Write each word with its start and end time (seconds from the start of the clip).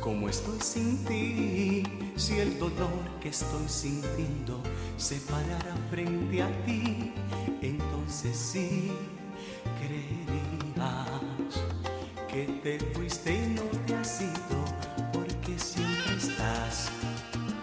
¿Cómo 0.00 0.28
estoy 0.28 0.60
sin 0.60 1.04
ti? 1.04 1.82
Si 2.16 2.38
el 2.38 2.58
dolor 2.58 2.88
que 3.20 3.28
estoy 3.28 3.68
sintiendo 3.68 4.60
se 4.96 5.16
parara 5.16 5.74
frente 5.90 6.42
a 6.42 6.64
ti, 6.64 7.12
entonces 7.62 8.36
sí 8.36 8.92
creerías 9.80 11.08
que 12.28 12.44
te 12.62 12.78
fuiste 12.94 13.34
y 13.34 13.54
no 13.54 13.62
te 13.86 13.94
has 13.94 14.20
ido, 14.20 14.64
porque 15.12 15.58
siempre 15.58 16.16
estás, 16.16 16.88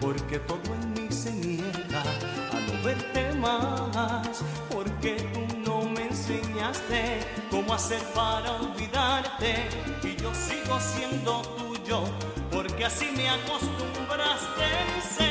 porque 0.00 0.38
todo 0.40 0.74
en 0.74 0.92
mí 0.94 1.06
se 1.10 1.32
niega 1.32 2.02
a 2.02 2.60
no 2.60 2.84
verte 2.84 3.32
más, 3.34 4.42
porque 4.70 5.16
tú 5.32 5.58
no 5.58 5.88
me 5.88 6.08
enseñaste 6.08 7.20
cómo 7.50 7.74
hacer 7.74 8.02
para 8.14 8.52
olvidarte 8.56 9.68
y 10.02 10.16
yo 10.20 10.32
sigo 10.34 10.78
siendo 10.80 11.42
tuyo, 11.42 12.04
porque 12.76 12.84
así 12.84 13.10
me 13.16 13.26
acostumbraste, 13.26 15.25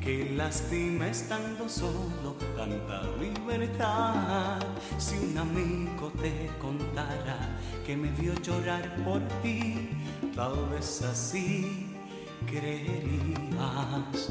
que 0.00 0.30
lastima 0.36 1.08
estando 1.08 1.68
solo 1.68 2.36
tanta 2.56 3.02
libertad. 3.18 4.60
Si 4.98 5.16
un 5.16 5.36
amigo 5.36 6.12
te 6.20 6.50
contara 6.60 7.38
que 7.84 7.96
me 7.96 8.10
vio 8.12 8.34
llorar 8.42 8.94
por 9.04 9.20
ti, 9.42 9.90
tal 10.34 10.68
vez 10.70 11.02
así 11.02 11.86
creerías 12.46 14.30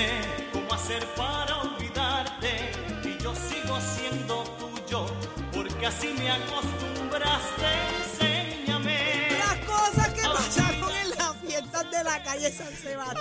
enseñaste 0.00 0.50
cómo 0.52 0.74
hacer 0.74 1.06
para 1.14 1.58
olvidarte 1.58 2.72
y 3.04 3.22
yo 3.22 3.34
sigo 3.34 3.78
siendo 3.80 4.44
tuyo, 4.58 5.06
porque 5.52 5.86
así 5.86 6.08
me 6.18 6.30
acostumbraste, 6.30 7.66
enséñame. 7.98 9.28
Las 9.38 9.58
cosas 9.66 10.08
que 10.08 10.22
pasaron 10.22 10.96
en 10.96 11.10
las 11.10 11.36
fiestas 11.36 11.90
de 11.90 12.04
la 12.04 12.22
calle 12.22 12.52
San 12.52 12.74
Sebastián. 12.74 13.20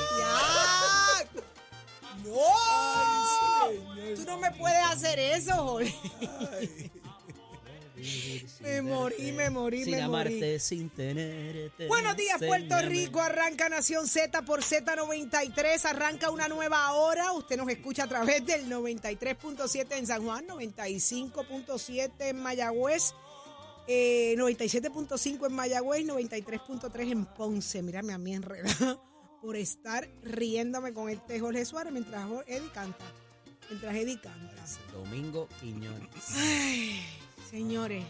¡No! 2.23 2.43
Tú 4.15 4.23
no 4.25 4.37
me 4.37 4.51
puedes 4.51 4.85
hacer 4.85 5.19
eso, 5.19 5.53
Jorge. 5.55 6.91
Me 8.61 8.81
morí, 8.81 9.31
me 9.31 9.49
morí, 9.49 9.83
Sin 9.83 9.91
me 9.91 10.07
morí. 10.07 10.33
amarte, 10.33 10.59
sin 10.59 10.89
tenerte. 10.89 11.87
Buenos 11.87 12.15
días, 12.17 12.37
Puerto. 12.39 12.75
Rico. 12.81 13.21
Arranca 13.21 13.69
Nación 13.69 14.07
Z 14.07 14.41
por 14.43 14.61
Z93. 14.61 15.85
Arranca 15.85 16.29
una 16.31 16.47
nueva 16.47 16.91
hora. 16.93 17.31
Usted 17.33 17.57
nos 17.57 17.69
escucha 17.69 18.03
a 18.03 18.07
través 18.07 18.45
del 18.45 18.69
93.7 18.69 19.97
en 19.97 20.07
San 20.07 20.23
Juan, 20.23 20.47
95.7 20.47 22.11
en 22.19 22.37
Mayagüez, 22.41 23.13
eh, 23.87 24.35
97.5 24.37 25.47
en 25.47 25.53
Mayagüez, 25.53 26.05
93.3 26.05 27.11
en 27.11 27.25
Ponce. 27.25 27.81
Mírame 27.81 28.13
a 28.13 28.17
mí 28.17 28.33
enredada 28.35 28.99
por 29.41 29.55
estar 29.55 30.09
riéndome 30.21 30.93
con 30.93 31.09
este 31.09 31.39
Jorge 31.39 31.65
Suárez 31.65 31.93
mientras 31.93 32.25
Eddie 32.47 32.69
canta. 32.73 33.05
Mientras 33.69 33.95
Eddie 33.95 34.19
canta. 34.19 34.55
Domingo 34.93 35.47
Quiñones. 35.61 36.09
Ay, 36.35 37.01
señores, 37.49 38.05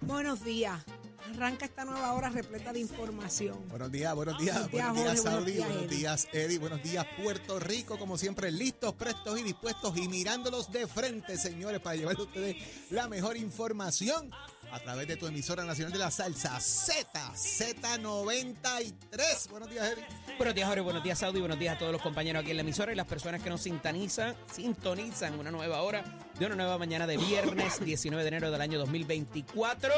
buenos 0.00 0.44
días. 0.44 0.82
Arranca 1.30 1.66
esta 1.66 1.84
nueva 1.84 2.12
hora 2.12 2.28
repleta 2.30 2.72
de 2.72 2.80
información. 2.80 3.56
Buenos 3.68 3.90
días, 3.90 4.14
buenos 4.14 4.38
días, 4.38 4.70
Buenos 4.70 4.94
días, 4.94 4.94
buenos 4.94 4.94
días, 4.94 5.16
Jorge, 5.16 5.22
buenos 5.22 5.22
Saudi, 5.22 5.58
buenos 5.58 5.90
días, 5.90 6.28
Eddie, 6.32 6.58
buenos 6.58 6.82
días, 6.82 7.06
Puerto 7.22 7.58
Rico, 7.60 7.98
como 7.98 8.16
siempre, 8.16 8.50
listos, 8.50 8.94
prestos 8.94 9.38
y 9.40 9.42
dispuestos 9.42 9.96
y 9.96 10.08
mirándolos 10.08 10.70
de 10.72 10.86
frente, 10.86 11.36
señores, 11.36 11.80
para 11.80 11.96
llevarle 11.96 12.22
a 12.22 12.26
ustedes 12.26 12.56
la 12.90 13.08
mejor 13.08 13.36
información 13.36 14.30
a 14.72 14.80
través 14.80 15.06
de 15.08 15.16
tu 15.16 15.26
emisora 15.26 15.64
nacional 15.64 15.92
de 15.92 15.98
la 15.98 16.10
salsa, 16.10 16.58
Z, 16.60 17.32
Z93. 17.34 19.48
Buenos 19.50 19.70
días, 19.70 19.92
Eddie. 19.92 20.04
Buenos 20.36 20.54
días, 20.54 20.68
Jorge. 20.68 20.80
Buenos 20.82 21.02
días, 21.02 21.18
Saudi. 21.18 21.40
Buenos 21.40 21.58
días 21.58 21.76
a 21.76 21.78
todos 21.78 21.92
los 21.92 22.02
compañeros 22.02 22.42
aquí 22.42 22.50
en 22.50 22.56
la 22.56 22.62
emisora 22.62 22.92
y 22.92 22.96
las 22.96 23.06
personas 23.06 23.42
que 23.42 23.50
nos 23.50 23.62
sintonizan, 23.62 24.36
sintonizan 24.52 25.38
una 25.38 25.50
nueva 25.50 25.82
hora 25.82 26.04
de 26.38 26.46
una 26.46 26.54
nueva 26.54 26.78
mañana 26.78 27.06
de 27.06 27.16
viernes 27.16 27.80
19 27.84 28.22
de 28.22 28.28
enero 28.28 28.50
del 28.50 28.60
año 28.60 28.78
2024. 28.78 29.92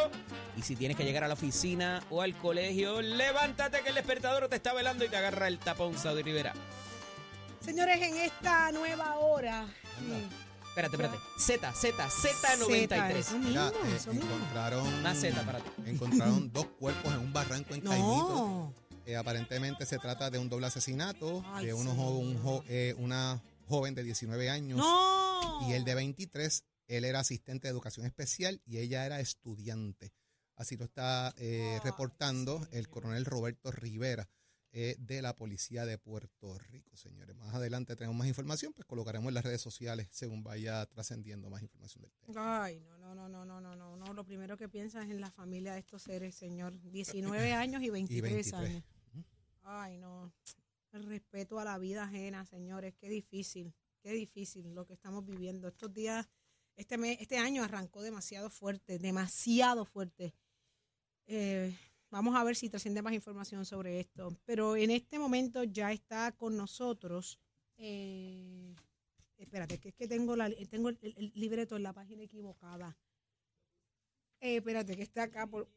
Y 0.57 0.63
si 0.63 0.77
tienes 0.77 0.97
que 0.97 1.05
llegar 1.05 1.25
a 1.25 1.29
la 1.29 1.35
oficina 1.35 2.03
o 2.11 2.23
al 2.23 2.37
colegio, 2.37 3.03
levántate 3.03 3.83
que 3.83 3.91
el 3.91 3.95
despertador 3.95 4.49
te 4.49 4.57
está 4.57 4.73
velando 4.73 5.05
y 5.05 5.09
te 5.09 5.17
agarra 5.17 5.49
el 5.49 5.59
tapón, 5.59 5.99
Saudi 5.99 6.23
Rivera. 6.23 6.53
Señores, 7.61 8.01
en 8.01 8.17
esta 8.17 8.71
nueva 8.73 9.17
hora. 9.17 9.67
Espérate, 10.69 10.97
espérate. 10.97 11.19
Z, 11.39 11.73
Z, 11.73 12.09
Z93. 12.09 13.17
eso 13.17 13.39
Mira, 13.39 13.69
eh, 13.69 13.99
encontraron, 14.13 15.03
Más 15.03 15.19
Z 15.21 15.43
para 15.45 15.59
ti. 15.61 15.71
encontraron 15.87 16.53
dos 16.53 16.67
cuerpos 16.79 17.13
en 17.13 17.19
un 17.21 17.33
barranco 17.33 17.75
en 17.75 17.81
Caimito. 17.81 18.29
No. 18.29 18.75
Eh, 19.07 19.17
aparentemente 19.17 19.87
se 19.87 19.99
trata 19.99 20.31
de 20.31 20.39
un 20.39 20.49
doble 20.49 20.67
asesinato 20.67 21.43
Ay, 21.47 21.67
de 21.67 21.75
uno 21.75 21.91
sí. 21.93 21.97
jo- 21.97 22.11
un 22.19 22.39
jo- 22.43 22.65
eh, 22.69 22.95
una 22.99 23.43
joven 23.67 23.95
de 23.95 24.03
19 24.05 24.51
años 24.51 24.79
No. 24.79 25.69
y 25.69 25.73
el 25.73 25.85
de 25.85 25.95
23, 25.95 26.65
él 26.87 27.05
era 27.05 27.21
asistente 27.21 27.67
de 27.69 27.73
educación 27.73 28.07
especial 28.07 28.61
y 28.67 28.79
ella 28.79 29.05
era 29.07 29.21
estudiante. 29.21 30.13
Así 30.57 30.77
lo 30.77 30.85
está 30.85 31.35
eh, 31.39 31.81
reportando 31.85 32.67
el 32.73 32.89
coronel 32.89 33.25
Roberto 33.25 33.71
Rivera 33.73 34.29
eh, 34.71 34.97
de 34.99 35.23
la 35.23 35.35
Policía 35.35 35.87
de 35.87 35.97
Puerto 35.97 36.59
Rico, 36.59 36.95
señores. 36.97 37.35
Más 37.37 37.55
adelante 37.55 37.97
tenemos 37.97 38.17
más 38.17 38.29
información, 38.29 38.75
pues 38.75 38.87
colocaremos 38.87 39.29
en 39.29 39.35
las 39.35 39.45
redes 39.45 39.63
sociales 39.63 40.09
según 40.11 40.43
vaya 40.43 40.85
trascendiendo 40.87 41.49
más 41.49 41.63
información 41.63 42.03
del 42.03 42.13
tema. 42.13 42.65
Ay, 42.65 42.81
no, 42.81 42.99
no, 42.99 43.15
no, 43.15 43.29
no, 43.29 43.45
no, 43.45 43.61
no, 43.61 43.75
no, 43.75 43.97
no. 43.97 44.13
Lo 44.13 44.25
primero 44.25 44.59
que 44.59 44.69
piensas 44.69 45.07
es 45.07 45.11
en 45.11 45.23
la 45.23 45.31
familia 45.31 45.73
de 45.73 45.81
estos 45.81 46.03
seres, 46.03 46.35
señor. 46.35 46.79
19 46.91 47.53
años 47.55 47.83
y 47.83 47.89
23, 47.89 48.33
23. 48.33 48.55
años. 48.55 48.85
Ay, 49.63 49.97
no. 49.97 50.33
El 50.93 51.05
respeto 51.05 51.59
a 51.59 51.65
la 51.65 51.79
vida 51.79 52.05
ajena, 52.05 52.45
señores. 52.45 52.95
Qué 52.95 53.09
difícil, 53.09 53.75
qué 54.03 54.13
difícil 54.13 54.75
lo 54.75 54.87
que 54.87 54.93
estamos 54.93 55.25
viviendo. 55.25 55.69
Estos 55.69 55.93
días, 55.95 56.29
este 56.77 56.99
mes, 56.99 57.19
este 57.21 57.39
año 57.39 57.65
arrancó 57.65 58.03
demasiado 58.03 58.51
fuerte, 58.51 58.99
demasiado 58.99 59.87
fuerte. 59.87 60.35
Eh, 61.27 61.75
vamos 62.11 62.37
a 62.37 62.45
ver 62.45 62.57
si 62.57 62.69
trasciende 62.69 63.03
más 63.03 63.13
información 63.13 63.65
sobre 63.65 64.01
esto. 64.01 64.37
Pero 64.45 64.77
en 64.77 64.91
este 64.91 65.19
momento 65.19 65.65
ya 65.65 65.93
está 65.93 66.33
con 66.33 66.57
nosotros. 66.57 67.39
eh, 67.77 68.75
espérate, 69.37 69.79
que 69.79 69.91
es 69.91 69.95
que 69.95 70.09
tengo, 70.09 70.37
la, 70.37 70.51
tengo 70.69 70.89
el, 70.89 71.33
libreto 71.35 71.77
en 71.77 71.83
la 71.83 71.93
página 71.93 72.23
equivocada. 72.25 72.97
Eh, 74.41 74.57
espérate, 74.57 74.97
que 74.97 75.03
está 75.03 75.25
acá. 75.25 75.47
Por, 75.47 75.69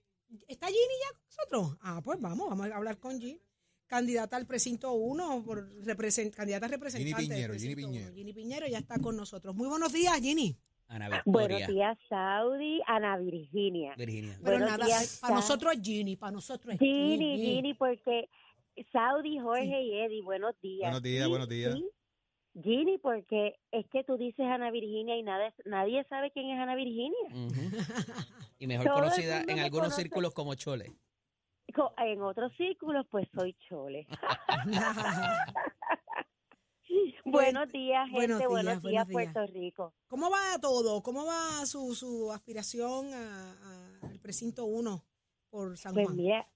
¿Está 0.48 0.68
Ginny 0.68 0.80
ya 0.80 1.14
con 1.14 1.24
nosotros? 1.26 1.78
Ah, 1.82 2.02
pues 2.04 2.20
vamos, 2.20 2.50
vamos 2.50 2.70
a 2.70 2.76
hablar 2.76 2.98
con 2.98 3.20
Ginny. 3.20 3.42
Candidata 3.88 4.38
al 4.38 4.48
precinto 4.48 4.94
1, 4.94 5.44
por 5.44 5.70
represent, 5.84 6.34
candidata 6.34 6.68
representante. 6.70 7.22
del 7.22 7.30
Piñero, 7.30 7.54
Ginny 7.54 7.76
precinto 7.76 7.92
Piñero. 7.92 8.14
Ginny 8.14 8.34
Piñero 8.34 8.68
ya 8.68 8.78
está 8.78 9.00
con 9.00 9.18
nosotros. 9.18 9.54
Muy 9.54 9.68
buenos 9.68 9.92
días, 9.92 10.18
Ginny. 10.22 10.58
Ana 10.92 11.22
Buenos 11.26 11.58
Victoria. 11.60 11.68
días, 11.68 11.98
Saudi, 12.10 12.82
Ana 12.86 13.18
Virginia. 13.18 13.96
Virginia. 13.98 14.38
Pero 14.44 14.58
Buenos 14.58 14.72
nada, 14.72 14.86
días, 14.86 15.20
para 15.22 15.36
nosotros 15.36 15.74
es 15.74 15.82
Ginny, 15.82 16.16
para 16.18 16.32
nosotros 16.34 16.74
es 16.74 16.80
Ginny, 16.80 17.38
Ginny, 17.38 17.74
porque 17.76 18.30
Saudi, 18.92 19.40
Jorge 19.40 19.82
y 19.84 20.00
Eddie, 20.02 20.22
buenos 20.22 20.54
días. 20.62 20.90
Buenos 20.90 21.02
días, 21.02 21.24
Sí, 21.24 21.30
buenos 21.30 21.48
días. 21.50 21.74
sí. 21.76 21.90
Ginny, 22.62 22.98
porque 22.98 23.56
es 23.72 23.88
que 23.88 24.04
tú 24.04 24.18
dices 24.18 24.46
Ana 24.46 24.70
Virginia 24.72 25.16
y 25.16 25.24
nadie, 25.24 25.54
nadie 25.64 26.04
sabe 26.10 26.32
quién 26.32 26.50
es 26.50 26.60
Ana 26.60 26.76
Virginia. 26.76 27.30
Ujú. 27.30 27.78
Y 28.60 28.68
mejor 28.68 28.88
Todo 28.88 28.96
conocida 28.96 29.40
en 29.42 29.46
me 29.56 29.62
algunos 29.62 29.88
conoce. 29.88 30.02
círculos 30.02 30.34
como 30.34 30.54
Chole. 30.56 30.92
En 32.00 32.22
otros 32.22 32.52
círculos, 32.58 33.06
pues 33.10 33.30
soy 33.34 33.56
Chole. 33.70 34.06
Buenos 37.26 37.72
días, 37.72 38.10
gente. 38.10 38.48
buenos 38.48 38.82
Buenos 38.82 38.84
días. 38.84 39.08
Puerto 39.12 39.46
Rico. 39.48 39.94
¿Cómo 40.08 40.30
va 40.30 40.60
todo? 40.60 41.02
¿Cómo 41.02 41.26
va 41.26 41.66
su, 41.66 41.94
su 41.96 42.32
aspiración 42.32 43.14
al 43.14 44.20
precinto 44.20 44.66
1 44.66 45.04
por 45.50 45.78
San 45.78 45.94
Pues 45.94 46.06
Juan? 46.06 46.18
mira, 46.18 46.48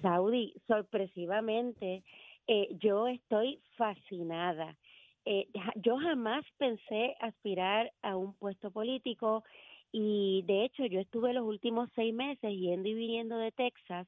Saudi, 0.00 0.54
sorpresivamente, 0.66 2.04
eh, 2.46 2.68
yo 2.80 3.06
estoy 3.08 3.60
fascinada. 3.76 4.76
Eh, 5.24 5.48
yo 5.76 5.98
jamás 5.98 6.44
pensé 6.56 7.14
aspirar 7.20 7.92
a 8.02 8.16
un 8.16 8.32
puesto 8.34 8.70
político 8.70 9.44
y 9.92 10.42
de 10.46 10.64
hecho 10.64 10.86
yo 10.86 11.00
estuve 11.00 11.34
los 11.34 11.44
últimos 11.44 11.90
seis 11.94 12.14
meses 12.14 12.50
yendo 12.52 12.88
y 12.88 12.94
viniendo 12.94 13.36
de 13.36 13.52
Texas 13.52 14.06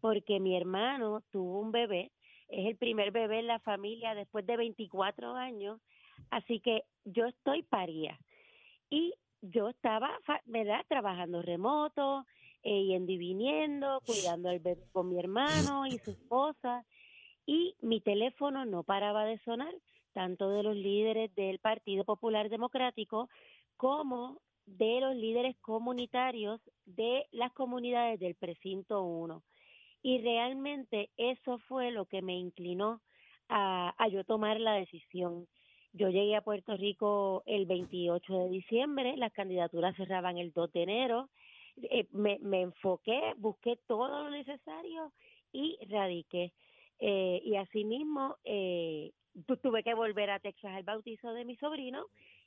porque 0.00 0.40
mi 0.40 0.56
hermano 0.56 1.22
tuvo 1.30 1.60
un 1.60 1.72
bebé, 1.72 2.10
es 2.48 2.66
el 2.66 2.76
primer 2.76 3.10
bebé 3.10 3.40
en 3.40 3.46
la 3.46 3.60
familia 3.60 4.14
después 4.14 4.46
de 4.46 4.56
24 4.56 5.34
años, 5.34 5.80
así 6.30 6.60
que 6.60 6.84
yo 7.04 7.26
estoy 7.26 7.62
paría. 7.62 8.18
Y 8.90 9.14
yo 9.42 9.68
estaba, 9.68 10.10
¿verdad?, 10.44 10.84
trabajando 10.88 11.42
remoto, 11.42 12.24
eh, 12.62 12.80
y 12.80 13.16
viniendo, 13.16 14.00
cuidando 14.04 14.48
al 14.48 14.58
bebé 14.58 14.82
con 14.92 15.08
mi 15.08 15.18
hermano 15.18 15.86
y 15.86 15.98
su 15.98 16.10
esposa, 16.10 16.84
y 17.46 17.76
mi 17.80 18.00
teléfono 18.00 18.64
no 18.64 18.82
paraba 18.82 19.24
de 19.24 19.38
sonar, 19.38 19.72
tanto 20.12 20.50
de 20.50 20.62
los 20.62 20.74
líderes 20.74 21.32
del 21.36 21.58
Partido 21.60 22.04
Popular 22.04 22.48
Democrático 22.48 23.28
como 23.76 24.40
de 24.64 25.00
los 25.00 25.14
líderes 25.14 25.56
comunitarios 25.60 26.60
de 26.86 27.26
las 27.30 27.52
comunidades 27.52 28.18
del 28.18 28.34
precinto 28.34 29.02
1. 29.02 29.42
Y 30.06 30.18
realmente 30.18 31.10
eso 31.16 31.58
fue 31.66 31.90
lo 31.90 32.04
que 32.06 32.22
me 32.22 32.38
inclinó 32.38 33.00
a, 33.48 33.92
yo 34.08 34.22
tomar 34.22 34.60
la 34.60 34.74
decisión. 34.74 35.48
Yo 35.94 36.10
llegué 36.10 36.36
a 36.36 36.42
Puerto 36.42 36.76
Rico 36.76 37.42
el 37.44 37.66
28 37.66 38.32
de 38.32 38.48
diciembre, 38.50 39.16
las 39.16 39.32
candidaturas 39.32 39.96
cerraban 39.96 40.38
el 40.38 40.52
2 40.52 40.72
de 40.72 40.82
enero, 40.84 41.28
eh, 41.90 42.06
me, 42.12 42.38
me 42.38 42.60
enfoqué, 42.60 43.34
busqué 43.38 43.80
todo 43.88 44.22
lo 44.22 44.30
necesario 44.30 45.12
y 45.52 45.76
radiqué. 45.90 46.52
Eh, 47.00 47.42
y 47.44 47.56
asimismo, 47.56 48.36
eh, 48.44 49.10
tu- 49.44 49.56
tuve 49.56 49.82
que 49.82 49.94
volver 49.94 50.30
a 50.30 50.38
Texas 50.38 50.70
al 50.72 50.84
bautizo 50.84 51.32
de 51.32 51.44
mi 51.44 51.56
sobrino 51.56 52.06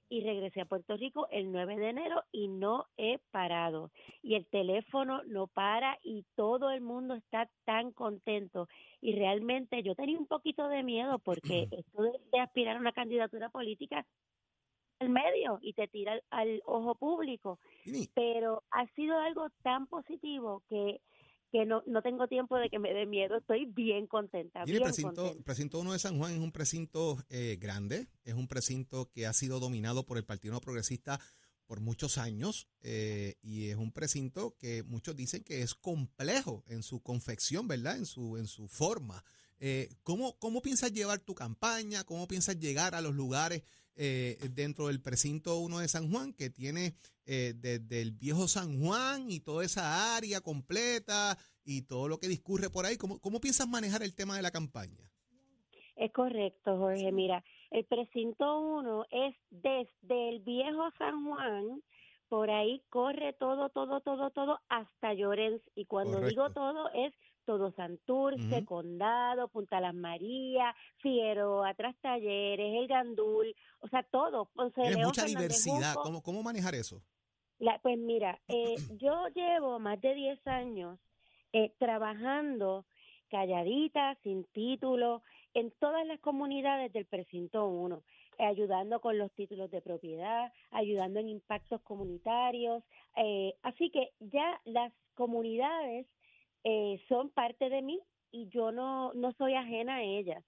y 0.10 0.22
regresé 0.22 0.62
a 0.62 0.66
Puerto 0.66 0.98
Rico 0.98 1.28
el 1.32 1.52
9 1.52 1.78
de 1.78 1.90
enero 1.90 2.24
y 2.32 2.48
no 2.48 2.88
he 2.98 3.20
parado. 3.32 3.92
Y 4.24 4.36
el 4.36 4.48
teléfono 4.48 5.22
no 5.24 5.48
para 5.48 6.00
y 6.04 6.26
todo 6.36 6.72
el 6.72 6.82
mundo 6.82 7.14
está 7.14 7.48
tan 7.64 7.92
contento. 7.92 8.68
Y 9.02 9.14
realmente 9.14 9.84
yo 9.84 9.96
tenía 9.96 10.18
un 10.18 10.26
poquito 10.26 10.68
de 10.68 10.84
miedo 10.84 11.20
porque 11.20 11.68
esto 11.72 12.02
de, 12.02 12.40
aspirar 12.40 12.78
a 12.78 12.80
una 12.80 12.92
candidatura 12.92 13.50
política 13.50 14.06
al 15.00 15.10
medio 15.10 15.60
y 15.62 15.74
te 15.74 15.88
tira 15.88 16.14
al, 16.14 16.24
al 16.30 16.62
ojo 16.66 16.96
público 16.96 17.58
pero 18.14 18.64
ha 18.72 18.86
sido 18.96 19.18
algo 19.18 19.50
tan 19.64 19.88
positivo 19.88 20.64
que 20.70 21.00
que 21.52 21.66
no, 21.66 21.84
no 21.88 22.02
tengo 22.02 22.28
tiempo 22.28 22.58
de 22.58 22.70
que 22.70 22.80
me 22.80 22.94
dé 22.94 23.06
miedo, 23.06 23.38
estoy 23.38 23.66
bien 23.66 24.08
contenta, 24.08 24.60
Mire, 24.66 24.78
el 24.78 24.80
bien 24.80 24.84
precinto, 24.84 25.24
contenta. 25.24 25.44
precinto 25.44 25.80
1 25.80 25.94
de 25.94 26.00
San 26.00 26.18
Juan 26.18 26.34
es 26.34 26.40
un 26.40 26.52
precinto 26.52 27.18
eh, 27.30 27.58
grande, 27.60 28.08
es 28.24 28.36
un 28.36 28.48
precinto 28.48 29.10
que 29.12 29.26
ha 29.26 29.34
sido 29.34 29.60
dominado 29.60 30.06
por 30.06 30.18
el 30.18 30.26
Partido 30.26 30.54
No 30.54 30.62
Progresista 30.62 31.20
por 31.66 31.82
muchos 31.82 32.18
años 32.18 32.68
eh, 32.82 33.36
y 33.44 33.70
es 33.70 33.76
un 33.76 33.92
precinto 33.92 34.56
que 34.58 34.82
muchos 34.84 35.16
dicen 35.16 35.44
que 35.44 35.62
es 35.62 35.76
complejo 35.76 36.64
en 36.68 36.82
su 36.82 37.02
confección, 37.02 37.68
¿verdad? 37.68 37.98
En 37.98 38.08
su, 38.08 38.38
en 38.38 38.48
su 38.48 38.68
forma. 38.68 39.24
Eh, 39.60 39.90
¿cómo, 40.02 40.40
¿Cómo 40.40 40.64
piensas 40.64 40.92
llevar 40.94 41.20
tu 41.20 41.36
campaña? 41.36 42.04
¿Cómo 42.06 42.28
piensas 42.28 42.58
llegar 42.58 42.96
a 42.96 43.02
los 43.02 43.14
lugares 43.14 43.62
eh, 44.02 44.38
dentro 44.52 44.88
del 44.88 45.02
precinto 45.02 45.60
1 45.60 45.80
de 45.80 45.88
San 45.90 46.10
Juan 46.10 46.32
que 46.32 46.50
tiene 46.50 46.94
eh, 47.26 47.54
desde 47.54 48.02
el 48.02 48.14
viejo 48.14 48.48
San 48.48 48.82
Juan 48.82 49.30
y 49.30 49.42
toda 49.42 49.66
esa 49.66 50.16
área 50.16 50.40
completa 50.40 51.38
y 51.66 51.82
todo 51.82 52.08
lo 52.08 52.18
que 52.18 52.30
discurre 52.30 52.70
por 52.70 52.86
ahí? 52.86 52.96
¿Cómo, 52.96 53.20
cómo 53.20 53.42
piensas 53.42 53.68
manejar 53.68 54.02
el 54.02 54.16
tema 54.16 54.38
de 54.38 54.42
la 54.42 54.52
campaña? 54.52 55.12
Es 55.98 56.14
correcto, 56.14 56.78
Jorge. 56.78 57.12
Mira, 57.12 57.44
el 57.72 57.84
precinto 57.84 58.62
1 58.62 59.06
es 59.12 59.36
desde 59.50 60.30
el 60.30 60.40
viejo 60.40 60.90
San 60.98 61.26
Juan, 61.26 61.84
por 62.30 62.50
ahí 62.50 62.82
corre 62.90 63.34
todo, 63.34 63.68
todo, 63.68 64.00
todo, 64.00 64.30
todo 64.30 64.60
hasta 64.70 65.14
Llorens. 65.14 65.62
Y 65.76 65.88
cuando 65.88 66.22
digo 66.22 66.52
todo 66.52 66.90
es 66.94 67.14
todo 67.50 67.72
Santurce, 67.72 68.58
Ujú. 68.58 68.66
Condado, 68.66 69.48
Punta 69.48 69.82
Las 69.82 69.96
Marías, 69.96 70.76
Figueroa, 70.98 71.70
Atrás 71.70 71.96
Talleres, 72.00 72.76
El 72.76 72.88
Gandul, 72.88 73.56
o 73.80 73.88
sea, 73.88 74.04
todo. 74.04 74.52
Tienes 74.76 74.98
León, 74.98 75.08
mucha 75.08 75.24
Fernández 75.24 75.64
diversidad. 75.64 75.94
Junco. 75.96 76.04
¿Cómo, 76.04 76.22
¿Cómo 76.22 76.44
manejar 76.44 76.76
eso? 76.76 77.02
La- 77.58 77.80
pues 77.80 77.98
mira, 77.98 78.40
eh, 78.50 78.76
yo 79.00 79.30
llevo 79.34 79.80
más 79.80 80.00
de 80.00 80.14
10 80.14 80.46
años 80.46 81.00
eh, 81.52 81.74
trabajando 81.80 82.86
calladita, 83.32 84.16
sin 84.22 84.44
título, 84.54 85.24
en 85.56 85.72
todas 85.80 86.06
las 86.06 86.20
comunidades 86.20 86.94
del 86.94 87.06
precinto 87.08 87.66
1, 87.68 88.04
eh, 88.38 88.46
ayudando 88.46 89.02
con 89.02 89.18
los 89.18 89.32
títulos 89.32 89.72
de 89.72 89.82
propiedad, 89.82 90.54
ayudando 90.70 91.20
en 91.20 91.30
impactos 91.30 91.82
comunitarios. 91.82 92.84
eh, 93.16 93.56
así 93.64 93.90
que 93.90 94.12
ya 94.20 94.62
las 94.66 94.94
comunidades 95.16 96.06
eh, 96.64 97.02
son 97.08 97.30
parte 97.30 97.70
de 97.70 97.82
mí 97.82 98.00
y 98.32 98.48
yo 98.50 98.72
no, 98.72 99.14
no 99.14 99.32
soy 99.34 99.56
ajena 99.56 99.98
a 99.98 100.04
ellas. 100.04 100.44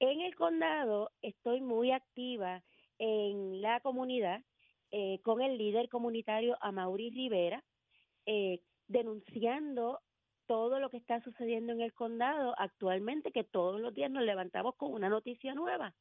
En 0.00 0.20
el 0.20 0.34
condado 0.34 1.10
estoy 1.22 1.60
muy 1.60 1.92
activa 1.92 2.62
en 2.98 3.60
la 3.62 3.80
comunidad 3.80 4.42
eh, 4.90 5.18
con 5.22 5.40
el 5.42 5.58
líder 5.58 5.88
comunitario 5.88 6.56
Amaury 6.60 7.10
Rivera, 7.10 7.64
eh, 8.26 8.60
denunciando 8.86 10.00
todo 10.46 10.78
lo 10.78 10.90
que 10.90 10.98
está 10.98 11.20
sucediendo 11.22 11.72
en 11.72 11.80
el 11.80 11.92
condado 11.92 12.54
actualmente, 12.58 13.32
que 13.32 13.44
todos 13.44 13.80
los 13.80 13.94
días 13.94 14.10
nos 14.10 14.22
levantamos 14.22 14.76
con 14.76 14.92
una 14.92 15.08
noticia 15.08 15.54
nueva. 15.54 15.94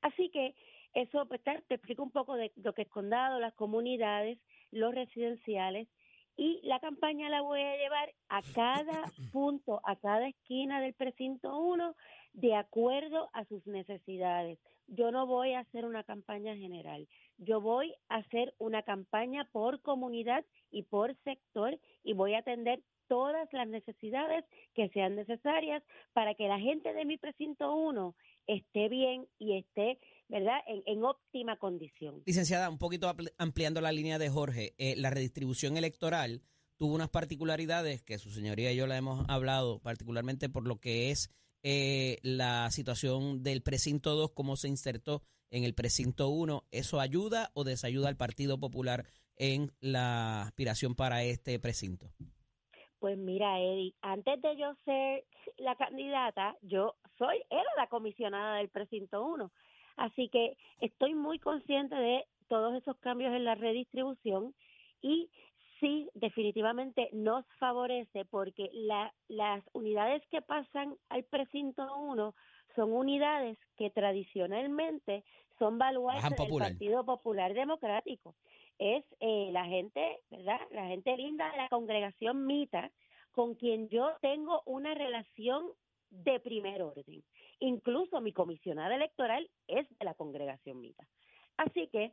Así 0.00 0.30
que 0.30 0.54
eso, 0.94 1.26
pues, 1.26 1.42
te, 1.42 1.62
explico 1.68 2.02
un 2.02 2.10
poco 2.10 2.34
de 2.34 2.52
lo 2.56 2.72
que 2.72 2.82
es 2.82 2.88
condado, 2.88 3.38
las 3.40 3.54
comunidades, 3.54 4.38
los 4.70 4.94
residenciales, 4.94 5.88
y 6.36 6.60
la 6.62 6.80
campaña 6.80 7.28
la 7.28 7.42
voy 7.42 7.60
a 7.60 7.76
llevar 7.76 8.12
a 8.28 8.42
cada 8.54 9.02
punto, 9.32 9.80
a 9.84 9.96
cada 9.96 10.28
esquina 10.28 10.80
del 10.80 10.94
precinto 10.94 11.58
1, 11.58 11.94
de 12.32 12.54
acuerdo 12.54 13.28
a 13.32 13.44
sus 13.44 13.66
necesidades. 13.66 14.58
Yo 14.86 15.10
no 15.12 15.26
voy 15.26 15.52
a 15.52 15.60
hacer 15.60 15.84
una 15.84 16.02
campaña 16.02 16.56
general, 16.56 17.06
yo 17.38 17.60
voy 17.60 17.94
a 18.08 18.16
hacer 18.16 18.54
una 18.58 18.82
campaña 18.82 19.48
por 19.52 19.80
comunidad 19.82 20.44
y 20.70 20.82
por 20.82 21.14
sector 21.22 21.78
y 22.02 22.12
voy 22.12 22.34
a 22.34 22.38
atender 22.38 22.82
todas 23.10 23.52
las 23.52 23.66
necesidades 23.66 24.44
que 24.74 24.88
sean 24.90 25.16
necesarias 25.16 25.82
para 26.12 26.34
que 26.34 26.46
la 26.46 26.60
gente 26.60 26.92
de 26.92 27.04
mi 27.04 27.18
precinto 27.18 27.74
1 27.74 28.14
esté 28.46 28.88
bien 28.88 29.26
y 29.38 29.58
esté, 29.58 29.98
¿verdad?, 30.30 30.60
en, 30.66 30.82
en 30.86 31.04
óptima 31.04 31.56
condición. 31.56 32.22
Licenciada, 32.24 32.70
un 32.70 32.78
poquito 32.78 33.12
ampliando 33.36 33.80
la 33.80 33.92
línea 33.92 34.18
de 34.18 34.30
Jorge, 34.30 34.74
eh, 34.78 34.94
la 34.96 35.10
redistribución 35.10 35.76
electoral 35.76 36.42
tuvo 36.76 36.94
unas 36.94 37.10
particularidades 37.10 38.02
que 38.02 38.18
su 38.18 38.30
señoría 38.30 38.72
y 38.72 38.76
yo 38.76 38.86
la 38.86 38.96
hemos 38.96 39.28
hablado, 39.28 39.80
particularmente 39.80 40.48
por 40.48 40.66
lo 40.66 40.76
que 40.76 41.10
es 41.10 41.30
eh, 41.62 42.18
la 42.22 42.70
situación 42.70 43.42
del 43.42 43.62
precinto 43.62 44.14
2, 44.14 44.30
cómo 44.30 44.56
se 44.56 44.68
insertó 44.68 45.22
en 45.50 45.64
el 45.64 45.74
precinto 45.74 46.28
1. 46.28 46.64
¿Eso 46.70 47.00
ayuda 47.00 47.50
o 47.54 47.64
desayuda 47.64 48.08
al 48.08 48.16
Partido 48.16 48.58
Popular 48.58 49.04
en 49.36 49.72
la 49.80 50.42
aspiración 50.42 50.94
para 50.94 51.24
este 51.24 51.58
precinto? 51.58 52.06
Pues 53.00 53.18
mira, 53.18 53.58
Eddie, 53.58 53.94
antes 54.02 54.40
de 54.40 54.56
yo 54.56 54.74
ser 54.84 55.24
la 55.58 55.74
candidata, 55.74 56.56
yo 56.62 56.94
soy, 57.18 57.42
era 57.50 57.68
la 57.76 57.88
comisionada 57.88 58.58
del 58.58 58.68
precinto 58.68 59.24
1. 59.24 59.50
Así 59.96 60.28
que 60.28 60.56
estoy 60.80 61.14
muy 61.14 61.38
consciente 61.38 61.94
de 61.94 62.24
todos 62.48 62.74
esos 62.74 62.96
cambios 62.98 63.32
en 63.34 63.44
la 63.44 63.54
redistribución 63.54 64.54
y 65.02 65.30
sí, 65.80 66.08
definitivamente 66.14 67.08
nos 67.12 67.44
favorece 67.58 68.24
porque 68.26 68.70
la, 68.72 69.12
las 69.28 69.64
unidades 69.72 70.22
que 70.30 70.42
pasan 70.42 70.96
al 71.08 71.24
precinto 71.24 71.82
1 71.96 72.34
son 72.76 72.92
unidades 72.92 73.58
que 73.76 73.90
tradicionalmente 73.90 75.24
son 75.58 75.78
baluartes 75.78 76.36
del. 76.36 76.58
Partido 76.58 77.04
Popular 77.04 77.54
Democrático. 77.54 78.34
Es 78.78 79.04
eh, 79.20 79.50
la 79.52 79.64
gente, 79.66 80.20
¿verdad? 80.30 80.58
La 80.70 80.86
gente 80.86 81.16
linda 81.16 81.50
de 81.50 81.56
la 81.58 81.68
congregación 81.68 82.46
Mita, 82.46 82.90
con 83.32 83.54
quien 83.54 83.88
yo 83.88 84.12
tengo 84.20 84.62
una 84.64 84.94
relación 84.94 85.66
de 86.10 86.40
primer 86.40 86.82
orden. 86.82 87.22
Incluso 87.60 88.20
mi 88.20 88.32
comisionada 88.32 88.94
electoral 88.94 89.48
es 89.68 89.86
de 89.98 90.04
la 90.04 90.14
congregación 90.14 90.80
Mita. 90.80 91.06
Así 91.56 91.88
que 91.88 92.12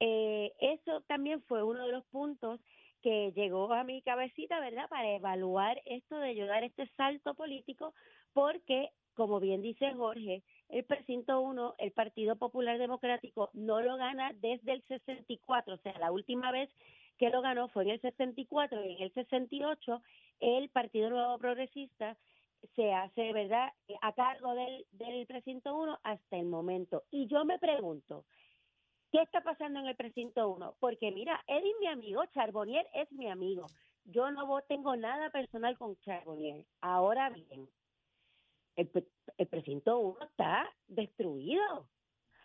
eh, 0.00 0.52
eso 0.60 1.02
también 1.02 1.42
fue 1.42 1.62
uno 1.62 1.86
de 1.86 1.92
los 1.92 2.04
puntos 2.06 2.60
que 3.02 3.32
llegó 3.32 3.72
a 3.72 3.84
mi 3.84 4.00
cabecita, 4.02 4.60
¿verdad? 4.60 4.88
Para 4.88 5.10
evaluar 5.10 5.80
esto 5.84 6.18
de 6.18 6.34
yo 6.34 6.46
dar 6.46 6.64
este 6.64 6.88
salto 6.96 7.34
político, 7.34 7.92
porque, 8.32 8.90
como 9.14 9.40
bien 9.40 9.60
dice 9.60 9.92
Jorge, 9.92 10.42
el 10.70 10.84
precinto 10.84 11.40
1, 11.42 11.74
el 11.78 11.92
Partido 11.92 12.36
Popular 12.36 12.78
Democrático, 12.78 13.50
no 13.52 13.82
lo 13.82 13.96
gana 13.96 14.32
desde 14.40 14.72
el 14.72 14.82
64, 14.88 15.74
o 15.74 15.78
sea, 15.78 15.98
la 15.98 16.12
última 16.12 16.50
vez 16.50 16.70
que 17.18 17.30
lo 17.30 17.42
ganó 17.42 17.68
fue 17.68 17.84
en 17.84 17.90
el 17.90 18.00
64 18.00 18.84
y 18.84 18.96
en 18.96 19.02
el 19.02 19.12
68 19.12 20.02
el 20.40 20.68
Partido 20.70 21.10
Nuevo 21.10 21.38
Progresista 21.38 22.16
se 22.74 22.92
hace, 22.92 23.32
¿verdad?, 23.32 23.72
a 24.00 24.12
cargo 24.12 24.54
del, 24.54 24.86
del 24.92 25.26
precinto 25.26 25.76
1 25.76 26.00
hasta 26.02 26.36
el 26.36 26.46
momento. 26.46 27.04
Y 27.10 27.26
yo 27.26 27.44
me 27.44 27.58
pregunto, 27.58 28.24
¿qué 29.12 29.22
está 29.22 29.42
pasando 29.42 29.80
en 29.80 29.86
el 29.86 29.96
precinto 29.96 30.48
1? 30.50 30.76
Porque 30.80 31.10
mira, 31.12 31.42
él 31.46 31.64
es 31.64 31.80
mi 31.80 31.86
amigo, 31.86 32.24
Charbonnier 32.26 32.86
es 32.94 33.10
mi 33.12 33.28
amigo. 33.28 33.66
Yo 34.04 34.30
no 34.30 34.60
tengo 34.68 34.96
nada 34.96 35.30
personal 35.30 35.78
con 35.78 35.96
Charbonnier. 36.00 36.66
Ahora 36.80 37.30
bien, 37.30 37.68
el, 38.76 38.90
el 39.38 39.46
precinto 39.46 39.98
1 39.98 40.18
está 40.26 40.70
destruido. 40.86 41.88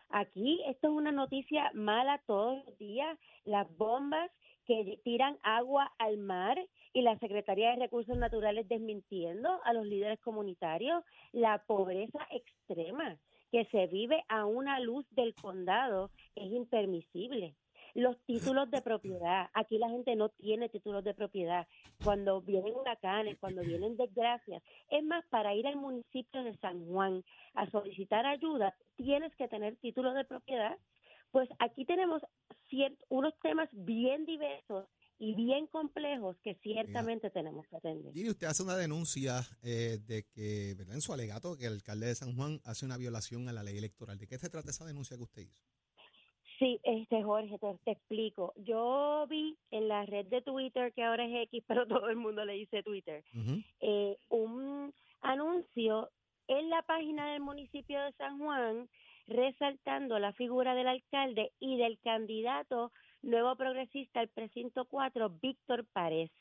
Aquí 0.10 0.62
esto 0.66 0.88
es 0.88 0.94
una 0.94 1.12
noticia 1.12 1.72
mala 1.74 2.22
todos 2.26 2.66
los 2.66 2.78
días. 2.78 3.18
Las 3.46 3.68
bombas 3.78 4.32
que 4.70 5.00
tiran 5.04 5.40
agua 5.42 5.92
al 5.98 6.20
mar 6.20 6.56
y 6.94 7.02
la 7.02 7.18
Secretaría 7.18 7.72
de 7.72 7.78
Recursos 7.78 8.16
Naturales 8.16 8.68
desmintiendo 8.68 9.50
a 9.64 9.74
los 9.74 9.84
líderes 9.88 10.20
comunitarios, 10.20 11.04
la 11.32 11.64
pobreza 11.66 12.20
extrema 12.30 13.18
que 13.52 13.66
se 13.72 13.88
vive 13.88 14.24
a 14.28 14.46
una 14.46 14.80
luz 14.80 15.08
del 15.10 15.34
condado 15.34 16.12
es 16.36 16.52
impermisible. 16.52 17.56
Los 17.96 18.16
títulos 18.28 18.70
de 18.70 18.84
propiedad, 18.84 19.50
aquí 19.56 19.80
la 19.80 19.90
gente 19.90 20.16
no 20.16 20.30
tiene 20.30 20.70
títulos 20.70 21.04
de 21.04 21.16
propiedad. 21.16 21.68
Cuando 22.04 22.40
vienen 22.40 22.76
huracanes, 22.76 23.40
cuando 23.40 23.64
vienen 23.64 23.98
desgracias, 23.98 24.62
es 24.92 25.04
más, 25.04 25.26
para 25.32 25.56
ir 25.56 25.66
al 25.66 25.78
municipio 25.78 26.44
de 26.44 26.56
San 26.58 26.86
Juan 26.86 27.24
a 27.56 27.68
solicitar 27.72 28.28
ayuda, 28.28 28.76
tienes 28.98 29.36
que 29.36 29.48
tener 29.48 29.78
títulos 29.78 30.14
de 30.14 30.26
propiedad. 30.26 30.78
Pues 31.32 31.50
aquí 31.58 31.86
tenemos 31.86 32.22
unos 33.10 33.34
temas 33.42 33.70
bien 33.72 34.26
diversos 34.26 34.86
y 35.20 35.36
bien 35.36 35.68
complejos 35.68 36.38
que 36.44 36.56
ciertamente 36.56 37.30
tenemos 37.30 37.68
que 37.68 37.76
atender. 37.76 38.16
Y 38.16 38.30
usted 38.30 38.48
hace 38.48 38.64
una 38.64 38.78
denuncia 38.78 39.42
eh, 39.62 40.00
de 40.08 40.26
que, 40.34 40.76
¿verdad? 40.78 40.96
En 40.96 41.02
su 41.02 41.12
alegato, 41.12 41.58
que 41.58 41.66
el 41.66 41.74
alcalde 41.74 42.08
de 42.08 42.16
San 42.16 42.36
Juan 42.36 42.62
hace 42.64 42.86
una 42.86 42.98
violación 42.98 43.50
a 43.50 43.54
la 43.54 43.64
ley 43.64 43.78
electoral. 43.78 44.18
¿De 44.18 44.28
qué 44.28 44.38
se 44.38 44.50
trata 44.50 44.70
esa 44.70 44.86
denuncia 44.86 45.18
que 45.18 45.24
usted 45.24 45.42
hizo? 45.42 45.62
Sí, 46.58 46.80
este 46.84 47.24
Jorge, 47.24 47.58
te, 47.58 47.92
explico. 47.92 48.54
Yo 48.58 49.26
vi 49.30 49.58
en 49.72 49.88
la 49.88 50.06
red 50.06 50.26
de 50.28 50.42
Twitter, 50.42 50.94
que 50.94 51.04
ahora 51.04 51.26
es 51.26 51.48
X, 51.48 51.64
pero 51.68 51.86
todo 51.86 52.10
el 52.10 52.16
mundo 52.16 52.46
le 52.46 52.54
dice 52.54 52.82
Twitter, 52.84 53.24
eh, 53.82 54.18
un 54.30 54.94
anuncio 55.22 56.10
en 56.48 56.70
la 56.70 56.82
página 56.82 57.32
del 57.34 57.42
municipio 57.42 58.02
de 58.02 58.12
San 58.14 58.40
Juan 58.40 58.90
resaltando 59.30 60.20
la 60.20 60.34
figura 60.34 60.76
del 60.76 60.88
alcalde 60.88 61.52
y 61.60 61.78
del 61.78 62.00
candidato 62.00 62.92
nuevo 63.22 63.56
progresista 63.56 64.20
al 64.20 64.30
precinto 64.30 64.86
4, 64.86 65.30
Víctor 65.42 65.86
Párez. 65.94 66.32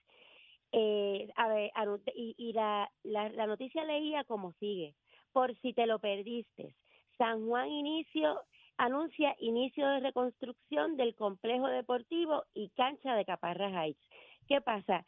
Eh, 0.73 1.29
a 1.37 1.49
ver, 1.49 1.71
y, 2.15 2.35
y 2.37 2.53
la, 2.53 2.91
la, 3.03 3.29
la 3.31 3.47
noticia 3.47 3.85
leía 3.85 4.25
como 4.25 4.53
sigue, 4.55 4.95
por 5.33 5.57
si 5.61 5.73
te 5.73 5.87
lo 5.87 5.99
perdiste, 5.99 6.75
San 7.17 7.47
Juan 7.47 7.69
inicio 7.71 8.41
anuncia 8.77 9.35
inicio 9.41 9.89
de 9.89 10.01
reconstrucción 10.01 10.97
del 10.97 11.15
complejo 11.17 11.67
deportivo 11.67 12.45
y 12.55 12.71
cancha 12.71 13.15
de 13.17 13.25
Caparra 13.25 13.71
Heights. 13.71 14.09
¿Qué 14.47 14.61
pasa? 14.61 15.05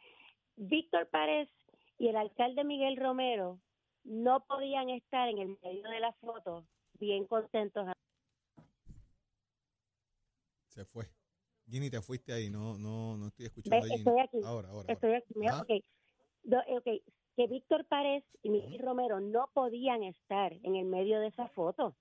Víctor 0.57 1.07
Párez 1.09 1.49
y 1.97 2.09
el 2.09 2.17
alcalde 2.17 2.63
Miguel 2.63 2.97
Romero 2.97 3.59
no 4.03 4.41
podían 4.41 4.89
estar 4.89 5.29
en 5.29 5.37
el 5.37 5.57
medio 5.63 5.89
de 5.89 5.99
la 5.99 6.11
foto 6.13 6.65
bien 7.01 7.25
contentos. 7.25 7.85
Se 10.67 10.85
fue. 10.85 11.05
Ginny, 11.67 11.89
te 11.89 12.01
fuiste 12.01 12.31
ahí, 12.31 12.49
no, 12.49 12.77
no, 12.77 13.17
no 13.17 13.27
estoy 13.27 13.47
escuchando. 13.47 13.85
Estoy 13.85 14.19
aquí. 14.19 14.39
Ahora, 14.45 14.69
ahora. 14.69 14.93
Estoy 14.93 15.13
aquí. 15.15 15.33
okay. 15.61 15.83
okay. 16.77 17.03
Que 17.35 17.47
Víctor 17.47 17.85
Párez 17.85 18.23
y 18.43 18.49
Miguel 18.49 18.79
Romero 18.79 19.19
no 19.19 19.49
podían 19.53 20.03
estar 20.03 20.53
en 20.63 20.75
el 20.75 20.85
medio 20.85 21.19
de 21.19 21.27
esa 21.27 21.47
foto. 21.49 21.95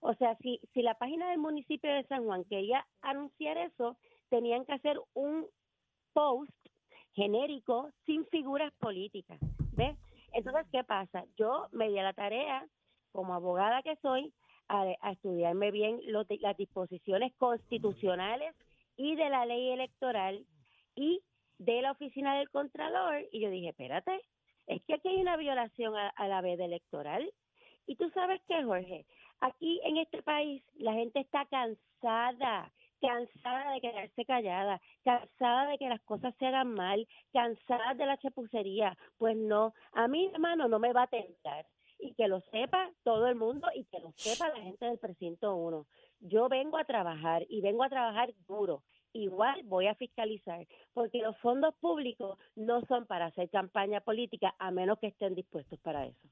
O 0.00 0.14
sea, 0.14 0.36
si, 0.36 0.60
si 0.72 0.82
la 0.82 0.94
página 0.94 1.30
del 1.30 1.38
municipio 1.38 1.92
de 1.92 2.04
San 2.04 2.24
Juan 2.24 2.44
quería 2.44 2.86
anunciar 3.00 3.56
eso, 3.58 3.96
tenían 4.28 4.64
que 4.66 4.74
hacer 4.74 5.00
un 5.14 5.46
post 6.12 6.52
genérico 7.12 7.90
sin 8.04 8.26
figuras 8.26 8.72
políticas. 8.78 9.38
¿Ves? 9.72 9.96
Entonces, 10.32 10.66
¿qué 10.70 10.84
pasa? 10.84 11.24
Yo 11.36 11.68
me 11.72 11.88
di 11.88 11.98
a 11.98 12.02
la 12.02 12.12
tarea, 12.12 12.66
como 13.12 13.34
abogada 13.34 13.82
que 13.82 13.96
soy, 14.02 14.32
a, 14.68 15.10
estudiarme 15.12 15.70
bien 15.70 16.00
las 16.40 16.56
disposiciones 16.56 17.32
constitucionales 17.36 18.54
y 18.96 19.16
de 19.16 19.28
la 19.28 19.46
ley 19.46 19.70
electoral 19.70 20.44
y 20.94 21.22
de 21.58 21.82
la 21.82 21.92
oficina 21.92 22.36
del 22.36 22.50
Contralor. 22.50 23.26
Y 23.32 23.40
yo 23.40 23.50
dije, 23.50 23.70
espérate, 23.70 24.20
es 24.66 24.82
que 24.84 24.94
aquí 24.94 25.08
hay 25.08 25.20
una 25.20 25.36
violación 25.36 25.94
a, 25.96 26.28
la 26.28 26.40
veda 26.40 26.64
electoral. 26.64 27.30
Y 27.86 27.96
tú 27.96 28.08
sabes 28.10 28.40
qué, 28.48 28.62
Jorge, 28.64 29.06
aquí 29.40 29.80
en 29.84 29.98
este 29.98 30.22
país 30.22 30.62
la 30.74 30.94
gente 30.94 31.20
está 31.20 31.44
cansada, 31.46 32.72
cansada 33.00 33.72
de 33.72 33.80
quedarse 33.80 34.24
callada, 34.24 34.80
cansada 35.04 35.68
de 35.68 35.78
que 35.78 35.88
las 35.88 36.00
cosas 36.02 36.34
se 36.38 36.46
hagan 36.46 36.72
mal, 36.72 37.06
cansada 37.32 37.94
de 37.94 38.06
la 38.06 38.16
chapucería. 38.18 38.96
Pues 39.18 39.36
no, 39.36 39.74
a 39.92 40.08
mí, 40.08 40.30
hermano, 40.32 40.68
no 40.68 40.78
me 40.78 40.92
va 40.92 41.02
a 41.02 41.08
tentar 41.08 41.66
y 41.98 42.14
que 42.14 42.28
lo 42.28 42.40
sepa 42.52 42.90
todo 43.02 43.26
el 43.28 43.34
mundo 43.34 43.68
y 43.74 43.84
que 43.84 44.00
lo 44.00 44.12
sepa 44.16 44.48
la 44.48 44.62
gente 44.62 44.86
del 44.86 44.98
precinto 44.98 45.54
1. 45.56 45.86
Yo 46.20 46.48
vengo 46.48 46.78
a 46.78 46.84
trabajar 46.84 47.44
y 47.48 47.60
vengo 47.60 47.84
a 47.84 47.88
trabajar 47.88 48.32
duro. 48.46 48.82
Igual 49.12 49.62
voy 49.64 49.86
a 49.86 49.94
fiscalizar, 49.94 50.66
porque 50.92 51.18
los 51.18 51.38
fondos 51.38 51.74
públicos 51.76 52.36
no 52.56 52.84
son 52.86 53.06
para 53.06 53.26
hacer 53.26 53.48
campaña 53.48 54.00
política 54.00 54.54
a 54.58 54.70
menos 54.70 54.98
que 54.98 55.06
estén 55.08 55.34
dispuestos 55.34 55.78
para 55.80 56.06
eso. 56.06 56.28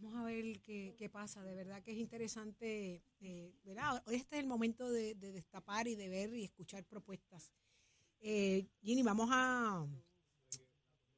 Vamos 0.00 0.20
a 0.20 0.24
ver 0.24 0.60
qué, 0.60 0.94
qué 0.98 1.08
pasa. 1.08 1.42
De 1.42 1.54
verdad 1.54 1.82
que 1.82 1.92
es 1.92 1.98
interesante, 1.98 3.02
eh, 3.20 3.52
¿verdad? 3.64 4.02
Este 4.06 4.36
es 4.36 4.42
el 4.42 4.46
momento 4.46 4.90
de, 4.90 5.14
destapar 5.14 5.88
y 5.88 5.96
de 5.96 6.08
ver 6.08 6.32
y 6.34 6.44
escuchar 6.44 6.84
propuestas. 6.84 7.50
Eh, 8.20 8.66
Ginny, 8.82 9.02
vamos 9.02 9.28
a, 9.32 9.84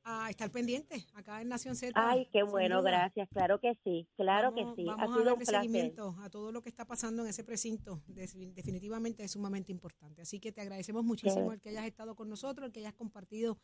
a 0.08 0.30
estar 0.30 0.50
pendiente 0.52 1.04
acá 1.14 1.42
en 1.42 1.48
Nación 1.48 1.74
Z. 1.74 1.92
Ay, 1.96 2.28
qué 2.32 2.44
bueno, 2.44 2.80
gracias. 2.80 3.28
Claro 3.30 3.58
que 3.58 3.76
sí, 3.82 4.08
claro 4.16 4.54
que 4.54 4.64
sí. 4.76 4.84
Vamos 4.84 5.02
ha 5.02 5.06
sido 5.06 5.20
a 5.20 5.24
darle 5.24 5.44
seguimiento 5.44 6.16
a 6.20 6.30
todo 6.30 6.52
lo 6.52 6.62
que 6.62 6.68
está 6.68 6.84
pasando 6.84 7.24
en 7.24 7.28
ese 7.28 7.42
precinto. 7.42 8.00
definitivamente 8.06 9.24
es 9.24 9.32
sumamente 9.32 9.72
importante. 9.72 10.22
Así 10.22 10.38
que 10.38 10.52
te 10.52 10.60
agradecemos 10.60 11.04
muchísimo 11.04 11.52
el 11.52 11.60
que 11.60 11.70
hayas 11.70 11.86
estado 11.86 12.14
con 12.14 12.28
nosotros, 12.28 12.66
el 12.66 12.72
que 12.72 12.80
hayas 12.80 12.94
compartido 12.94 13.58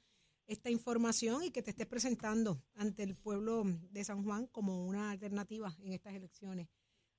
esta 0.48 0.68
información 0.68 1.44
y 1.44 1.52
que 1.52 1.62
te 1.62 1.70
estés 1.70 1.86
presentando 1.86 2.60
ante 2.74 3.04
el 3.04 3.14
pueblo 3.14 3.62
de 3.64 4.02
San 4.02 4.24
Juan 4.24 4.48
como 4.48 4.84
una 4.84 5.12
alternativa 5.12 5.72
en 5.80 5.92
estas 5.92 6.14
elecciones. 6.14 6.68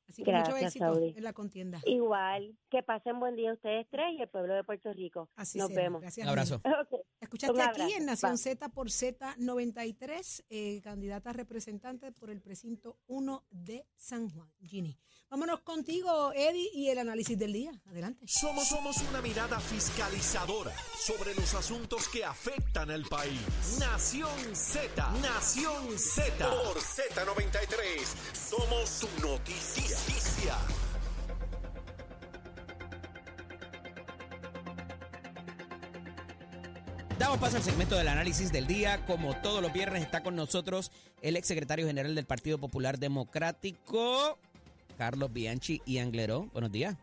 Así 0.09 0.21
que 0.21 0.33
mucho 0.33 0.57
éxito 0.57 0.99
en 0.99 1.23
la 1.23 1.31
contienda. 1.31 1.79
Igual, 1.85 2.57
que 2.69 2.83
pasen 2.83 3.21
buen 3.21 3.37
día 3.37 3.53
ustedes 3.53 3.87
tres 3.89 4.13
y 4.17 4.21
el 4.21 4.27
pueblo 4.27 4.53
de 4.53 4.65
Puerto 4.65 4.91
Rico. 4.91 5.29
Así 5.37 5.57
Nos 5.57 5.73
vemos. 5.73 6.01
Gracias. 6.01 6.25
Un 6.25 6.29
abrazo. 6.29 6.61
Escuchaste 7.33 7.61
aquí 7.63 7.93
en 7.93 8.05
Nación 8.05 8.37
Z 8.37 8.69
por 8.69 8.89
Z93, 8.89 10.45
eh, 10.49 10.81
candidata 10.83 11.33
representante 11.33 12.11
por 12.11 12.29
el 12.29 12.41
precinto 12.41 12.99
1 13.07 13.43
de 13.49 13.87
San 13.95 14.29
Juan. 14.29 14.51
Ginny. 14.61 14.99
Vámonos 15.31 15.61
contigo, 15.61 16.31
Eddie, 16.33 16.69
y 16.75 16.89
el 16.89 16.99
análisis 16.99 17.35
del 17.35 17.53
día. 17.53 17.71
Adelante. 17.87 18.23
Somos, 18.27 18.67
somos 18.67 18.97
una 19.09 19.19
mirada 19.21 19.59
fiscalizadora 19.59 20.71
sobre 20.95 21.33
los 21.33 21.55
asuntos 21.55 22.07
que 22.07 22.23
afectan 22.23 22.91
al 22.91 23.03
país. 23.05 23.41
Nación 23.79 24.55
Z, 24.55 25.11
Nación 25.21 25.97
Z. 25.97 26.37
Por 26.37 26.77
Z93, 26.77 28.05
somos 28.35 28.89
su 28.89 29.07
noticia. 29.21 30.57
Damos 37.19 37.37
paso 37.37 37.57
al 37.57 37.63
segmento 37.63 37.95
del 37.95 38.07
análisis 38.07 38.51
del 38.51 38.65
día. 38.65 39.05
Como 39.05 39.35
todos 39.35 39.61
los 39.61 39.71
viernes 39.71 40.01
está 40.01 40.23
con 40.23 40.35
nosotros 40.35 40.91
el 41.21 41.35
exsecretario 41.35 41.85
general 41.85 42.15
del 42.15 42.25
Partido 42.25 42.57
Popular 42.57 42.97
Democrático, 42.97 44.39
Carlos 44.97 45.31
Bianchi 45.31 45.81
y 45.85 45.99
Angleró. 45.99 46.49
Buenos 46.53 46.71
días. 46.71 46.95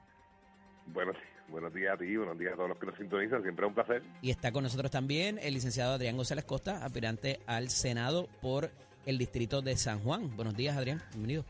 Buenos, 0.87 1.17
buenos 1.49 1.73
días 1.73 1.95
a 1.95 1.97
ti, 1.97 2.17
buenos 2.17 2.38
días 2.38 2.52
a 2.55 2.57
todos 2.57 2.71
los 2.71 2.79
que 2.79 2.87
nos 2.87 2.97
sintonizan. 2.97 3.43
Siempre 3.43 3.64
es 3.64 3.69
un 3.69 3.75
placer. 3.75 4.02
Y 4.21 4.31
está 4.31 4.50
con 4.50 4.64
nosotros 4.64 4.90
también 4.90 5.38
el 5.40 5.55
licenciado 5.55 5.93
Adrián 5.95 6.17
González 6.17 6.45
Costa, 6.45 6.85
aspirante 6.85 7.40
al 7.47 7.71
Senado 7.71 8.29
por 8.43 8.71
el 9.07 9.17
distrito 9.17 9.62
de 9.62 9.76
San 9.76 10.00
Juan. 10.00 10.35
Buenos 10.37 10.57
días, 10.57 10.76
Adrián. 10.76 11.00
Bienvenido. 11.12 11.45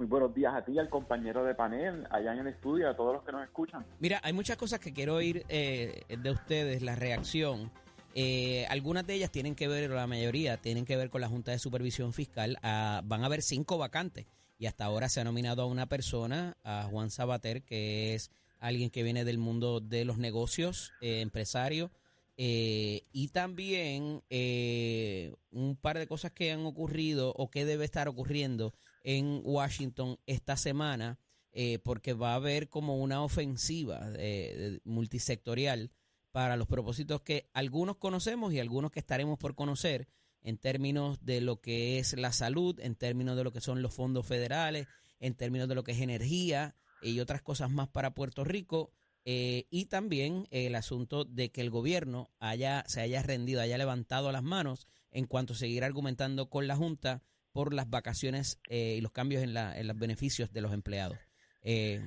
Muy 0.00 0.06
buenos 0.06 0.34
días 0.34 0.54
a 0.54 0.64
ti, 0.64 0.78
al 0.78 0.88
compañero 0.88 1.44
de 1.44 1.54
panel, 1.54 2.06
allá 2.10 2.32
en 2.32 2.38
el 2.38 2.46
estudio, 2.46 2.88
a 2.88 2.96
todos 2.96 3.12
los 3.12 3.22
que 3.22 3.32
nos 3.32 3.44
escuchan. 3.44 3.84
Mira, 3.98 4.18
hay 4.22 4.32
muchas 4.32 4.56
cosas 4.56 4.80
que 4.80 4.94
quiero 4.94 5.16
oír 5.16 5.44
eh, 5.50 6.04
de 6.08 6.30
ustedes, 6.30 6.80
la 6.80 6.94
reacción. 6.94 7.70
Eh, 8.14 8.64
algunas 8.70 9.06
de 9.06 9.12
ellas 9.12 9.30
tienen 9.30 9.54
que 9.54 9.68
ver, 9.68 9.90
la 9.90 10.06
mayoría 10.06 10.56
tienen 10.56 10.86
que 10.86 10.96
ver 10.96 11.10
con 11.10 11.20
la 11.20 11.28
Junta 11.28 11.50
de 11.50 11.58
Supervisión 11.58 12.14
Fiscal. 12.14 12.56
Ah, 12.62 13.02
van 13.04 13.24
a 13.24 13.26
haber 13.26 13.42
cinco 13.42 13.76
vacantes 13.76 14.24
y 14.58 14.64
hasta 14.64 14.86
ahora 14.86 15.10
se 15.10 15.20
ha 15.20 15.24
nominado 15.24 15.60
a 15.60 15.66
una 15.66 15.84
persona, 15.84 16.56
a 16.64 16.84
Juan 16.84 17.10
Sabater, 17.10 17.62
que 17.62 18.14
es 18.14 18.30
alguien 18.58 18.88
que 18.88 19.02
viene 19.02 19.26
del 19.26 19.36
mundo 19.36 19.80
de 19.80 20.06
los 20.06 20.16
negocios, 20.16 20.94
eh, 21.02 21.20
empresario, 21.20 21.90
eh, 22.38 23.02
y 23.12 23.28
también 23.28 24.22
eh, 24.30 25.34
un 25.50 25.76
par 25.76 25.98
de 25.98 26.06
cosas 26.06 26.32
que 26.32 26.52
han 26.52 26.64
ocurrido 26.64 27.34
o 27.36 27.50
que 27.50 27.66
debe 27.66 27.84
estar 27.84 28.08
ocurriendo 28.08 28.72
en 29.02 29.40
Washington 29.44 30.18
esta 30.26 30.56
semana, 30.56 31.18
eh, 31.52 31.78
porque 31.80 32.12
va 32.12 32.32
a 32.32 32.36
haber 32.36 32.68
como 32.68 32.98
una 32.98 33.22
ofensiva 33.22 34.00
eh, 34.16 34.80
multisectorial 34.84 35.90
para 36.30 36.56
los 36.56 36.68
propósitos 36.68 37.22
que 37.22 37.48
algunos 37.52 37.96
conocemos 37.96 38.52
y 38.52 38.60
algunos 38.60 38.90
que 38.92 39.00
estaremos 39.00 39.38
por 39.38 39.54
conocer 39.54 40.08
en 40.42 40.58
términos 40.58 41.24
de 41.24 41.40
lo 41.40 41.60
que 41.60 41.98
es 41.98 42.16
la 42.16 42.32
salud, 42.32 42.78
en 42.80 42.94
términos 42.94 43.36
de 43.36 43.44
lo 43.44 43.52
que 43.52 43.60
son 43.60 43.82
los 43.82 43.92
fondos 43.92 44.26
federales, 44.26 44.86
en 45.18 45.34
términos 45.34 45.68
de 45.68 45.74
lo 45.74 45.84
que 45.84 45.92
es 45.92 46.00
energía 46.00 46.76
y 47.02 47.20
otras 47.20 47.42
cosas 47.42 47.70
más 47.70 47.88
para 47.88 48.14
Puerto 48.14 48.44
Rico. 48.44 48.92
eh, 49.26 49.66
y 49.70 49.86
también 49.86 50.48
el 50.50 50.74
asunto 50.74 51.24
de 51.26 51.50
que 51.50 51.60
el 51.60 51.68
gobierno 51.68 52.30
haya, 52.38 52.84
se 52.86 53.02
haya 53.02 53.22
rendido, 53.22 53.60
haya 53.60 53.76
levantado 53.76 54.32
las 54.32 54.42
manos 54.42 54.88
en 55.10 55.26
cuanto 55.26 55.52
a 55.52 55.56
seguir 55.56 55.84
argumentando 55.84 56.48
con 56.48 56.66
la 56.66 56.74
Junta 56.74 57.22
por 57.52 57.74
las 57.74 57.88
vacaciones 57.90 58.60
eh, 58.68 58.94
y 58.96 59.00
los 59.00 59.12
cambios 59.12 59.42
en, 59.42 59.54
la, 59.54 59.78
en 59.78 59.86
los 59.86 59.98
beneficios 59.98 60.52
de 60.52 60.60
los 60.60 60.72
empleados. 60.72 61.18
Eh, 61.62 62.00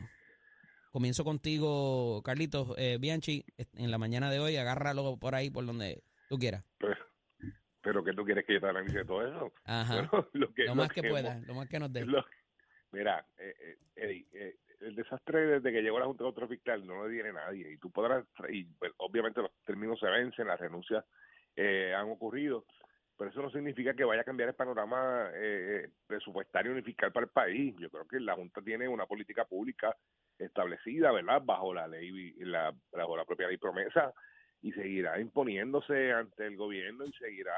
comienzo 0.92 1.24
contigo, 1.24 2.22
Carlitos 2.24 2.74
eh, 2.78 2.98
Bianchi, 3.00 3.46
en 3.76 3.92
la 3.92 3.98
mañana 3.98 4.30
de 4.32 4.40
hoy, 4.40 4.58
agárralo 4.58 5.18
por 5.18 5.36
ahí, 5.36 5.50
por 5.50 5.66
donde 5.66 6.04
tú 6.30 6.38
quieras. 6.38 6.64
Pero, 6.78 6.96
pero 7.82 8.04
¿qué 8.04 8.14
tú 8.14 8.24
quieres 8.24 8.46
que 8.46 8.54
yo 8.54 8.62
te 8.62 8.68
analice 8.68 9.04
todo 9.06 9.26
eso? 9.28 9.54
Ajá. 9.66 9.96
Bueno, 10.10 10.30
lo 10.34 10.54
que, 10.54 10.64
lo 10.64 10.70
lo 10.70 10.76
más 10.76 10.90
que 10.92 11.00
hemos- 11.02 11.12
pueda, 11.12 11.40
lo 11.40 11.54
más 11.56 11.68
que 11.68 11.80
nos 11.80 11.92
dé. 11.92 12.06
mira, 12.92 13.26
eh, 13.38 13.54
eh, 13.60 13.78
Eddie, 13.96 14.28
el 14.82 14.96
desastre 14.96 15.40
desde 15.48 15.72
que 15.72 15.82
llegó 15.82 15.98
la 16.00 16.06
Junta 16.06 16.24
de 16.24 16.28
Control 16.28 16.50
Fiscal 16.50 16.86
no 16.86 17.04
lo 17.04 17.10
tiene 17.10 17.32
nadie. 17.34 17.72
Y 17.72 17.78
tú 17.78 17.90
podrás, 17.92 18.26
y 18.50 18.66
pues, 18.66 18.92
obviamente 18.98 19.42
los 19.42 19.52
términos 19.66 20.00
se 20.00 20.08
vencen, 20.08 20.48
las 20.48 20.60
renuncias 20.60 21.06
eh, 21.56 21.94
han 21.96 22.10
ocurrido, 22.12 22.66
pero 23.18 23.30
eso 23.30 23.42
no 23.42 23.50
significa 23.52 23.94
que 23.94 24.04
vaya 24.04 24.22
a 24.22 24.26
cambiar 24.26 24.50
el 24.50 24.56
panorama 24.56 25.30
eh, 25.34 25.90
presupuestario 26.08 26.74
ni 26.74 26.82
fiscal 26.82 27.12
para 27.12 27.26
el 27.26 27.32
país. 27.32 27.76
Yo 27.78 27.90
creo 27.90 28.08
que 28.08 28.20
la 28.20 28.36
Junta 28.36 28.62
tiene 28.62 28.88
una 28.88 29.06
política 29.06 29.46
pública 29.46 29.96
establecida, 30.38 31.12
¿verdad? 31.12 31.42
Bajo 31.44 31.74
la 31.74 31.88
ley, 31.88 32.34
la, 32.40 32.74
bajo 32.92 33.16
la 33.16 33.26
propia 33.26 33.48
ley 33.48 33.58
promesa 33.58 34.14
y 34.62 34.72
seguirá 34.72 35.20
imponiéndose 35.20 36.12
ante 36.12 36.46
el 36.48 36.56
gobierno 36.58 37.06
y 37.06 37.14
seguirá 37.14 37.54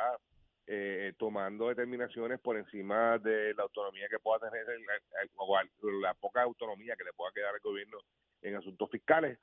eh, 0.67 1.13
tomando 1.19 1.69
determinaciones 1.69 2.39
por 2.39 2.57
encima 2.57 3.19
de 3.19 3.53
la 3.53 3.63
autonomía 3.63 4.07
que 4.09 4.17
pueda 4.19 4.49
tener 4.49 4.67
el- 4.67 4.81
el- 5.21 5.29
o 5.35 5.59
la 6.01 6.13
poca 6.15 6.41
autonomía 6.41 6.95
que 6.95 7.03
le 7.03 7.13
pueda 7.13 7.31
quedar 7.31 7.53
al 7.53 7.59
gobierno 7.59 7.99
en 8.41 8.55
asuntos 8.55 8.89
fiscales 8.89 9.37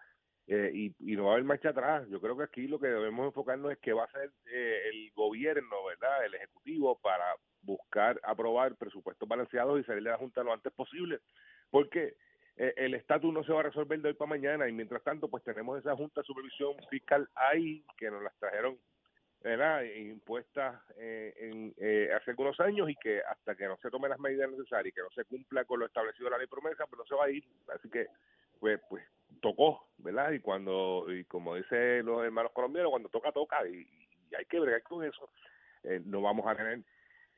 eh, 0.46 0.70
y, 0.74 1.16
no 1.16 1.24
va 1.24 1.30
a 1.30 1.32
haber 1.34 1.44
marcha 1.44 1.70
atrás. 1.70 2.08
Yo 2.08 2.20
creo 2.20 2.36
que 2.36 2.44
aquí 2.44 2.66
lo 2.66 2.78
que 2.78 2.88
debemos 2.88 3.26
enfocarnos 3.26 3.72
es 3.72 3.78
que 3.78 3.92
va 3.92 4.04
a 4.04 4.10
ser 4.10 4.30
eh, 4.52 4.82
el 4.90 5.10
gobierno, 5.12 5.84
¿verdad? 5.86 6.24
El 6.24 6.34
ejecutivo 6.34 6.98
para 7.00 7.24
buscar 7.62 8.20
aprobar 8.24 8.76
presupuestos 8.76 9.28
balanceados 9.28 9.80
y 9.80 9.84
salir 9.84 10.02
de 10.02 10.10
la 10.10 10.18
Junta 10.18 10.42
lo 10.42 10.52
antes 10.52 10.72
posible, 10.72 11.20
porque 11.70 12.16
eh, 12.56 12.74
el 12.76 12.94
estatus 12.94 13.32
no 13.32 13.44
se 13.44 13.52
va 13.52 13.60
a 13.60 13.64
resolver 13.64 14.00
de 14.00 14.08
hoy 14.08 14.14
para 14.14 14.28
mañana 14.28 14.68
y 14.68 14.72
mientras 14.72 15.02
tanto 15.02 15.28
pues 15.28 15.42
tenemos 15.44 15.78
esa 15.78 15.96
Junta 15.96 16.20
de 16.20 16.26
Supervisión 16.26 16.74
Fiscal 16.90 17.28
ahí 17.34 17.84
que 17.96 18.10
nos 18.10 18.22
las 18.22 18.36
trajeron 18.38 18.78
¿verdad? 19.42 19.82
impuestas 19.82 20.80
eh, 20.98 21.34
en, 21.36 21.74
eh, 21.78 22.10
hace 22.14 22.30
algunos 22.30 22.58
años 22.60 22.88
y 22.90 22.94
que 22.96 23.20
hasta 23.22 23.54
que 23.56 23.66
no 23.66 23.76
se 23.78 23.90
tomen 23.90 24.10
las 24.10 24.20
medidas 24.20 24.50
necesarias 24.50 24.92
y 24.92 24.94
que 24.94 25.02
no 25.02 25.10
se 25.10 25.24
cumpla 25.24 25.64
con 25.64 25.80
lo 25.80 25.86
establecido 25.86 26.28
en 26.28 26.32
la 26.32 26.38
ley 26.38 26.46
promesa, 26.46 26.86
pues 26.86 26.98
no 26.98 27.04
se 27.06 27.14
va 27.14 27.24
a 27.24 27.30
ir. 27.30 27.44
Así 27.74 27.90
que, 27.90 28.06
pues, 28.60 28.80
pues 28.88 29.04
tocó, 29.42 29.90
¿verdad? 29.98 30.32
Y 30.32 30.40
cuando, 30.40 31.06
y 31.12 31.26
como 31.26 31.56
dicen 31.56 32.06
los 32.06 32.24
hermanos 32.24 32.52
colombianos, 32.54 32.92
cuando 32.92 33.10
toca, 33.10 33.32
toca 33.32 33.68
y, 33.68 33.82
y 34.30 34.36
hay 34.36 34.46
que 34.46 34.60
bregar 34.60 34.82
con 34.84 35.04
eso. 35.04 35.30
Eh, 35.84 36.00
no 36.06 36.22
vamos 36.22 36.46
a 36.48 36.56
tener 36.56 36.82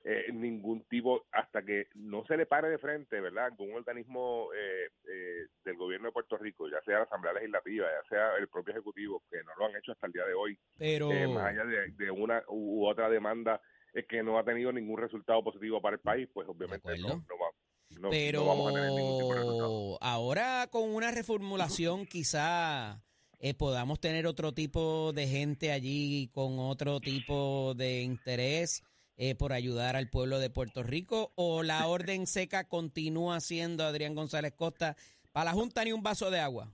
eh, 0.05 0.27
ningún 0.33 0.85
tipo, 0.87 1.27
hasta 1.33 1.64
que 1.64 1.88
no 1.95 2.25
se 2.27 2.37
le 2.37 2.47
pare 2.47 2.69
de 2.69 2.79
frente, 2.79 3.21
¿verdad? 3.21 3.53
Con 3.57 3.71
un 3.71 3.77
organismo 3.79 4.51
eh, 4.55 4.90
eh, 5.09 5.47
del 5.64 5.77
gobierno 5.77 6.09
de 6.09 6.12
Puerto 6.12 6.37
Rico, 6.38 6.69
ya 6.69 6.83
sea 6.83 6.99
la 6.99 7.05
Asamblea 7.05 7.33
Legislativa, 7.35 7.87
ya 7.88 8.09
sea 8.09 8.37
el 8.37 8.49
propio 8.49 8.73
Ejecutivo, 8.75 9.23
que 9.31 9.43
no 9.45 9.53
lo 9.59 9.67
han 9.67 9.77
hecho 9.77 9.93
hasta 9.93 10.07
el 10.09 10.12
día 10.12 10.27
de 10.27 10.35
hoy, 10.35 10.59
Pero 11.07 11.25
eh, 11.25 11.29
más 11.29 11.47
allá 11.47 11.64
de, 11.64 11.88
de 11.93 12.11
una 12.11 12.43
u 12.49 12.87
otra 12.87 13.09
demanda 13.09 13.62
eh, 13.95 14.05
que 14.07 14.23
no 14.23 14.38
ha 14.38 14.45
tenido 14.45 14.73
ningún 14.73 15.01
resultado 15.01 15.43
positivo 15.43 15.81
para 15.81 15.97
el 15.97 16.03
país, 16.03 16.29
pues 16.35 16.49
obviamente 16.49 16.93
no, 16.99 17.09
no, 17.29 17.38
va- 17.38 17.54
no- 18.01 18.11
Pero 18.11 18.41
no 18.41 18.47
vamos 18.47 18.71
a 18.71 18.75
tener 18.75 18.91
ningún 18.93 19.19
tipo 19.21 19.35
de 19.35 19.41
resultado. 19.41 19.99
ahora 20.03 20.69
con 20.71 20.91
una 20.95 21.11
reformulación 21.11 22.07
quizá 22.07 23.03
eh, 23.39 23.55
podamos 23.55 24.01
tener 24.01 24.27
otro 24.27 24.53
tipo 24.53 25.13
de 25.13 25.27
gente 25.27 25.71
allí 25.73 26.29
con 26.33 26.59
otro 26.59 27.01
tipo 27.01 27.75
de 27.75 28.03
interés 28.03 28.83
eh, 29.17 29.35
por 29.35 29.53
ayudar 29.53 29.95
al 29.97 30.09
pueblo 30.11 30.39
de 30.39 30.51
Puerto 30.51 30.83
Rico 30.83 31.33
o 31.37 31.63
la 31.63 31.87
orden 31.87 32.27
seca 32.27 32.69
continúa 32.69 33.41
siendo 33.41 33.85
Adrián 33.85 34.15
González 34.15 34.53
Costa 34.55 34.97
para 35.33 35.47
la 35.47 35.53
Junta 35.53 35.85
ni 35.85 35.93
un 35.93 36.03
vaso 36.03 36.31
de 36.31 36.41
agua. 36.41 36.73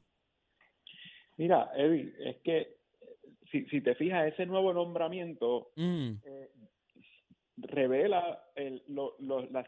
Mira, 1.36 1.70
Eddie, 1.76 2.12
es 2.20 2.36
que 2.44 2.58
eh, 2.60 2.76
si, 3.50 3.64
si 3.66 3.80
te 3.80 3.94
fijas, 3.94 4.32
ese 4.32 4.46
nuevo 4.46 4.72
nombramiento 4.72 5.70
Mm, 5.76 6.10
eh, 6.24 6.50
revela 7.56 8.42
el, 8.54 8.82
lo- 8.88 9.16
lo- 9.18 9.46
las, 9.50 9.66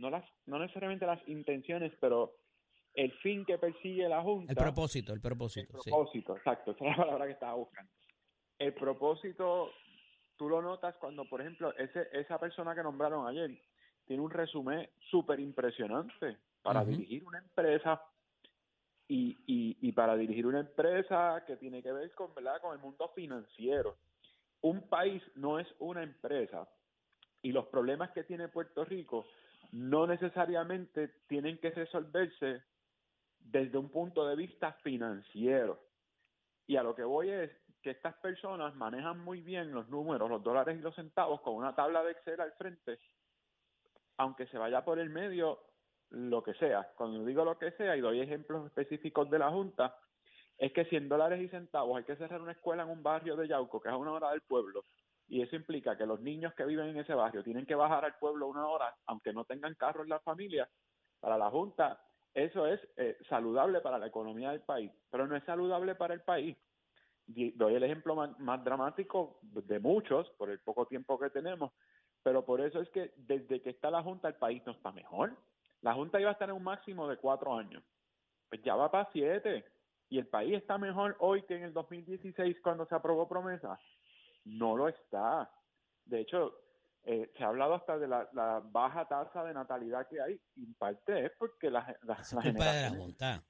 no, 0.00 0.10
las, 0.10 0.24
no 0.46 0.58
necesariamente 0.58 1.06
las 1.06 1.20
intenciones, 1.28 1.92
pero 2.00 2.34
el 2.94 3.12
fin 3.18 3.44
que 3.44 3.58
persigue 3.58 4.08
la 4.08 4.22
Junta. 4.22 4.52
el 4.52 4.56
propósito, 4.56 5.12
el 5.12 5.18
El 5.18 5.22
propósito, 5.22 5.78
sí. 5.80 5.90
propósito, 5.90 6.36
exacto, 6.36 6.72
esa 6.72 6.84
es 6.84 6.90
la 6.90 7.04
palabra 7.04 7.26
que 7.26 7.32
estaba 7.32 7.54
buscando. 7.54 7.92
El 8.58 8.74
propósito, 8.74 9.70
tú 10.36 10.48
lo 10.48 10.60
notas 10.60 10.96
cuando, 10.96 11.24
por 11.26 11.40
ejemplo, 11.40 11.74
ese, 11.76 12.08
esa 12.12 12.38
persona 12.38 12.74
que 12.74 12.82
nombraron 12.82 13.26
ayer 13.26 13.50
tiene 14.06 14.22
un 14.22 14.30
resumen 14.30 14.88
súper 15.10 15.38
impresionante 15.38 16.38
para 16.62 16.84
dirigir 16.84 17.24
una 17.24 17.38
empresa 17.38 18.02
y, 19.06 19.36
y, 19.46 19.76
y 19.80 19.92
para 19.92 20.16
dirigir 20.16 20.46
una 20.46 20.60
empresa 20.60 21.44
que 21.46 21.56
tiene 21.56 21.82
que 21.82 21.92
ver 21.92 22.12
con, 22.14 22.34
¿verdad? 22.34 22.60
con 22.60 22.72
el 22.72 22.80
mundo 22.80 23.10
financiero. 23.14 23.96
Un 24.62 24.88
país 24.88 25.22
no 25.36 25.58
es 25.58 25.68
una 25.78 26.02
empresa 26.02 26.68
y 27.42 27.52
los 27.52 27.66
problemas 27.66 28.10
que 28.10 28.24
tiene 28.24 28.48
Puerto 28.48 28.84
Rico 28.84 29.26
no 29.72 30.06
necesariamente 30.06 31.08
tienen 31.28 31.58
que 31.58 31.70
resolverse 31.70 32.62
desde 33.38 33.78
un 33.78 33.90
punto 33.90 34.26
de 34.26 34.36
vista 34.36 34.72
financiero. 34.82 35.80
Y 36.66 36.76
a 36.76 36.82
lo 36.82 36.94
que 36.94 37.04
voy 37.04 37.30
es 37.30 37.50
que 37.82 37.90
estas 37.90 38.14
personas 38.16 38.74
manejan 38.74 39.18
muy 39.20 39.40
bien 39.40 39.72
los 39.72 39.88
números, 39.88 40.28
los 40.28 40.42
dólares 40.42 40.78
y 40.78 40.82
los 40.82 40.94
centavos 40.94 41.40
con 41.40 41.54
una 41.54 41.74
tabla 41.74 42.02
de 42.02 42.12
Excel 42.12 42.40
al 42.40 42.52
frente, 42.52 42.98
aunque 44.18 44.46
se 44.46 44.58
vaya 44.58 44.84
por 44.84 44.98
el 44.98 45.10
medio 45.10 45.60
lo 46.10 46.42
que 46.42 46.54
sea. 46.54 46.92
Cuando 46.96 47.24
digo 47.24 47.44
lo 47.44 47.58
que 47.58 47.72
sea 47.72 47.96
y 47.96 48.00
doy 48.00 48.20
ejemplos 48.20 48.66
específicos 48.66 49.30
de 49.30 49.38
la 49.38 49.50
Junta, 49.50 49.96
es 50.58 50.72
que 50.72 50.84
100 50.84 51.08
dólares 51.08 51.40
y 51.40 51.48
centavos 51.48 51.96
hay 51.96 52.04
que 52.04 52.16
cerrar 52.16 52.40
una 52.42 52.52
escuela 52.52 52.82
en 52.82 52.90
un 52.90 53.02
barrio 53.02 53.34
de 53.36 53.48
Yauco, 53.48 53.80
que 53.80 53.88
es 53.88 53.94
a 53.94 53.96
una 53.96 54.12
hora 54.12 54.30
del 54.30 54.42
pueblo, 54.42 54.84
y 55.30 55.42
eso 55.42 55.54
implica 55.54 55.96
que 55.96 56.04
los 56.04 56.20
niños 56.20 56.52
que 56.54 56.64
viven 56.64 56.88
en 56.88 56.98
ese 56.98 57.14
barrio 57.14 57.44
tienen 57.44 57.64
que 57.64 57.76
bajar 57.76 58.04
al 58.04 58.18
pueblo 58.18 58.48
una 58.48 58.66
hora, 58.66 58.94
aunque 59.06 59.32
no 59.32 59.44
tengan 59.44 59.76
carro 59.76 60.02
en 60.02 60.08
la 60.08 60.18
familia, 60.20 60.68
para 61.20 61.38
la 61.38 61.48
Junta 61.50 62.00
eso 62.34 62.66
es 62.66 62.80
eh, 62.96 63.16
saludable 63.28 63.80
para 63.80 63.98
la 63.98 64.06
economía 64.06 64.50
del 64.50 64.60
país, 64.60 64.90
pero 65.10 65.26
no 65.26 65.36
es 65.36 65.44
saludable 65.44 65.94
para 65.94 66.14
el 66.14 66.22
país. 66.22 66.56
Doy 67.26 67.74
el 67.74 67.82
ejemplo 67.84 68.14
más, 68.16 68.38
más 68.40 68.62
dramático 68.64 69.38
de 69.42 69.78
muchos, 69.78 70.28
por 70.30 70.50
el 70.50 70.58
poco 70.60 70.86
tiempo 70.86 71.18
que 71.18 71.30
tenemos, 71.30 71.72
pero 72.22 72.44
por 72.44 72.60
eso 72.60 72.80
es 72.80 72.88
que 72.90 73.12
desde 73.16 73.62
que 73.62 73.70
está 73.70 73.90
la 73.90 74.02
Junta 74.02 74.28
el 74.28 74.34
país 74.34 74.62
no 74.66 74.72
está 74.72 74.92
mejor. 74.92 75.36
La 75.82 75.94
Junta 75.94 76.20
iba 76.20 76.30
a 76.30 76.32
estar 76.32 76.48
en 76.48 76.56
un 76.56 76.64
máximo 76.64 77.08
de 77.08 77.16
cuatro 77.16 77.56
años, 77.56 77.82
pues 78.48 78.62
ya 78.62 78.74
va 78.74 78.90
para 78.90 79.08
siete, 79.12 79.64
y 80.08 80.18
el 80.18 80.26
país 80.26 80.54
está 80.54 80.76
mejor 80.76 81.16
hoy 81.20 81.42
que 81.42 81.56
en 81.56 81.62
el 81.62 81.72
2016 81.72 82.60
cuando 82.62 82.84
se 82.86 82.94
aprobó 82.94 83.28
promesa. 83.28 83.78
No 84.44 84.76
lo 84.76 84.88
está. 84.88 85.50
De 86.04 86.20
hecho, 86.20 86.52
eh, 87.04 87.30
se 87.36 87.44
ha 87.44 87.48
hablado 87.48 87.74
hasta 87.74 87.98
de 87.98 88.08
la, 88.08 88.28
la 88.32 88.60
baja 88.64 89.06
tasa 89.06 89.44
de 89.44 89.54
natalidad 89.54 90.06
que 90.08 90.20
hay, 90.20 90.40
y 90.56 90.64
en 90.64 90.74
parte 90.74 91.26
es 91.26 91.32
porque 91.38 91.70
la, 91.70 91.96
la, 92.02 92.14
Eso 92.14 92.36
la 92.36 92.42
es 92.42 92.48
culpa 92.52 92.72
de 92.72 92.82
la 92.82 92.90
Junta. 92.90 93.44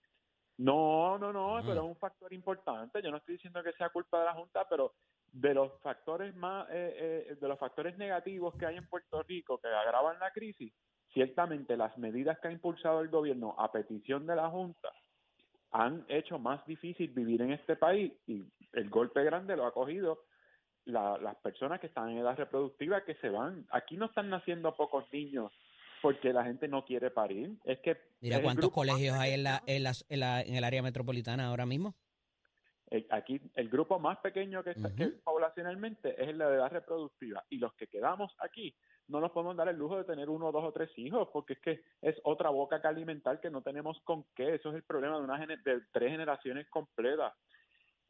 no, 0.59 1.19
no, 1.19 1.33
no, 1.33 1.57
Ah. 1.57 1.63
pero 1.65 1.81
es 1.83 1.87
un 1.89 1.97
factor 1.97 2.33
importante. 2.33 3.03
Yo 3.03 3.11
no 3.11 3.17
estoy 3.17 3.35
diciendo 3.35 3.63
que 3.63 3.73
sea 3.73 3.89
culpa 3.91 4.19
de 4.21 4.25
la 4.27 4.35
Junta, 4.35 4.67
pero 4.69 4.95
de 5.33 5.55
los 5.55 5.73
factores 5.81 6.35
más, 6.37 6.69
eh, 6.71 7.27
eh, 7.31 7.37
de 7.41 7.49
los 7.49 7.59
factores 7.59 7.97
negativos 7.97 8.55
que 8.57 8.67
hay 8.67 8.77
en 8.77 8.89
Puerto 8.89 9.23
Rico 9.23 9.59
que 9.59 9.69
agravan 9.69 10.19
la 10.19 10.33
crisis, 10.33 10.73
ciertamente 11.13 11.77
las 11.77 11.97
medidas 11.99 12.39
que 12.41 12.49
ha 12.49 12.53
impulsado 12.53 13.01
el 13.01 13.09
gobierno 13.09 13.55
a 13.59 13.71
petición 13.73 14.27
de 14.27 14.37
la 14.37 14.49
Junta 14.51 14.91
han 15.73 16.05
hecho 16.09 16.39
más 16.41 16.67
difícil 16.67 17.11
vivir 17.13 17.43
en 17.43 17.53
este 17.53 17.77
país 17.77 18.13
y 18.27 18.45
el 18.73 18.91
golpe 18.91 19.23
grande 19.23 19.57
lo 19.57 19.67
ha 19.67 19.73
cogido 19.73 20.25
la- 20.85 21.19
las 21.19 21.37
personas 21.37 21.81
que 21.81 21.87
están 21.89 22.11
en 22.11 22.19
edad 22.19 22.37
reproductiva 22.37 23.05
que 23.05 23.15
se 23.17 23.29
van. 23.29 23.67
Aquí 23.71 23.97
no 23.97 24.07
están 24.07 24.31
naciendo 24.31 24.75
pocos 24.75 25.05
niños 25.13 25.53
porque 26.03 26.33
la 26.33 26.45
gente 26.45 26.67
no 26.69 26.85
quiere 26.85 27.11
parir. 27.11 27.51
Es 27.65 27.79
que 27.81 27.99
Mira 28.21 28.37
es 28.37 28.43
cuántos 28.43 28.71
colegios 28.71 29.17
hay 29.17 29.33
en, 29.35 29.43
la, 29.45 29.63
en, 29.67 29.83
la- 29.85 30.41
en 30.43 30.55
el 30.55 30.65
área 30.65 30.83
metropolitana 30.83 31.49
ahora 31.49 31.67
mismo. 31.67 31.95
Eh, 32.91 33.07
Aquí 33.11 33.41
el 33.55 33.69
grupo 33.69 33.99
más 34.01 34.19
pequeño 34.19 34.65
que, 34.65 34.71
está, 34.71 34.95
que 34.97 35.07
poblacionalmente 35.23 36.21
es 36.21 36.29
el 36.31 36.39
de 36.39 36.45
edad 36.45 36.73
reproductiva 36.73 37.45
y 37.49 37.59
los 37.59 37.73
que 37.75 37.87
quedamos 37.87 38.33
aquí 38.41 38.75
no 39.07 39.21
nos 39.21 39.31
podemos 39.33 39.57
dar 39.57 39.69
el 39.69 39.77
lujo 39.77 39.97
de 39.97 40.05
tener 40.05 40.29
uno, 40.29 40.51
dos 40.51 40.65
o 40.65 40.73
tres 40.73 40.91
hijos 40.97 41.29
porque 41.33 41.53
es 41.55 41.59
que 41.61 41.83
es 42.01 42.17
otra 42.25 42.51
boca 42.51 42.81
que 42.81 42.89
alimentar 42.89 43.41
que 43.41 43.51
no 43.51 43.61
tenemos 43.63 44.01
con 44.05 44.25
qué. 44.35 44.55
Eso 44.55 44.71
es 44.71 44.77
el 44.77 44.83
problema 44.85 45.19
de, 45.19 45.25
una 45.25 45.39
de 45.47 45.81
tres 45.93 46.11
generaciones 46.11 46.69
completas. 46.69 47.33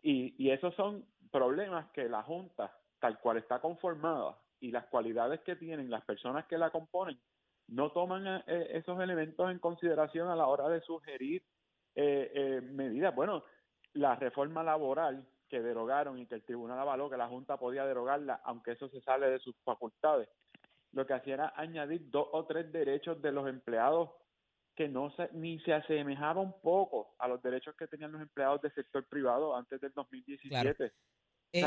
Y, 0.02 0.34
y 0.42 0.50
esos 0.50 0.74
son 0.76 1.04
problemas 1.30 1.90
que 1.92 2.08
la 2.08 2.22
Junta, 2.22 2.76
tal 2.98 3.18
cual 3.20 3.38
está 3.38 3.60
conformada 3.60 4.38
y 4.60 4.70
las 4.70 4.86
cualidades 4.86 5.40
que 5.40 5.56
tienen 5.56 5.90
las 5.90 6.04
personas 6.04 6.46
que 6.46 6.58
la 6.58 6.70
componen, 6.70 7.18
no 7.68 7.92
toman 7.92 8.42
eh, 8.46 8.68
esos 8.72 9.00
elementos 9.00 9.50
en 9.50 9.58
consideración 9.58 10.28
a 10.28 10.36
la 10.36 10.46
hora 10.46 10.68
de 10.68 10.80
sugerir 10.82 11.42
eh, 11.94 12.30
eh, 12.34 12.60
medidas. 12.60 13.14
Bueno, 13.14 13.44
la 13.94 14.16
reforma 14.16 14.62
laboral 14.62 15.26
que 15.48 15.62
derogaron 15.62 16.18
y 16.18 16.26
que 16.26 16.36
el 16.36 16.44
tribunal 16.44 16.78
avaló 16.78 17.10
que 17.10 17.16
la 17.16 17.28
Junta 17.28 17.56
podía 17.56 17.84
derogarla, 17.84 18.40
aunque 18.44 18.72
eso 18.72 18.88
se 18.88 19.00
sale 19.00 19.28
de 19.30 19.38
sus 19.40 19.56
facultades, 19.64 20.28
lo 20.92 21.06
que 21.06 21.14
hacía 21.14 21.34
era 21.34 21.52
añadir 21.56 22.10
dos 22.10 22.28
o 22.32 22.44
tres 22.46 22.70
derechos 22.72 23.20
de 23.22 23.32
los 23.32 23.48
empleados 23.48 24.10
que 24.74 24.88
no 24.88 25.10
se, 25.10 25.28
ni 25.32 25.58
se 25.60 25.74
asemejaba 25.74 26.40
un 26.40 26.60
poco 26.60 27.14
a 27.18 27.28
los 27.28 27.42
derechos 27.42 27.74
que 27.76 27.86
tenían 27.86 28.12
los 28.12 28.22
empleados 28.22 28.62
del 28.62 28.72
sector 28.74 29.04
privado 29.06 29.54
antes 29.54 29.80
del 29.80 29.92
2017. 29.92 30.92
Eh. 31.52 31.60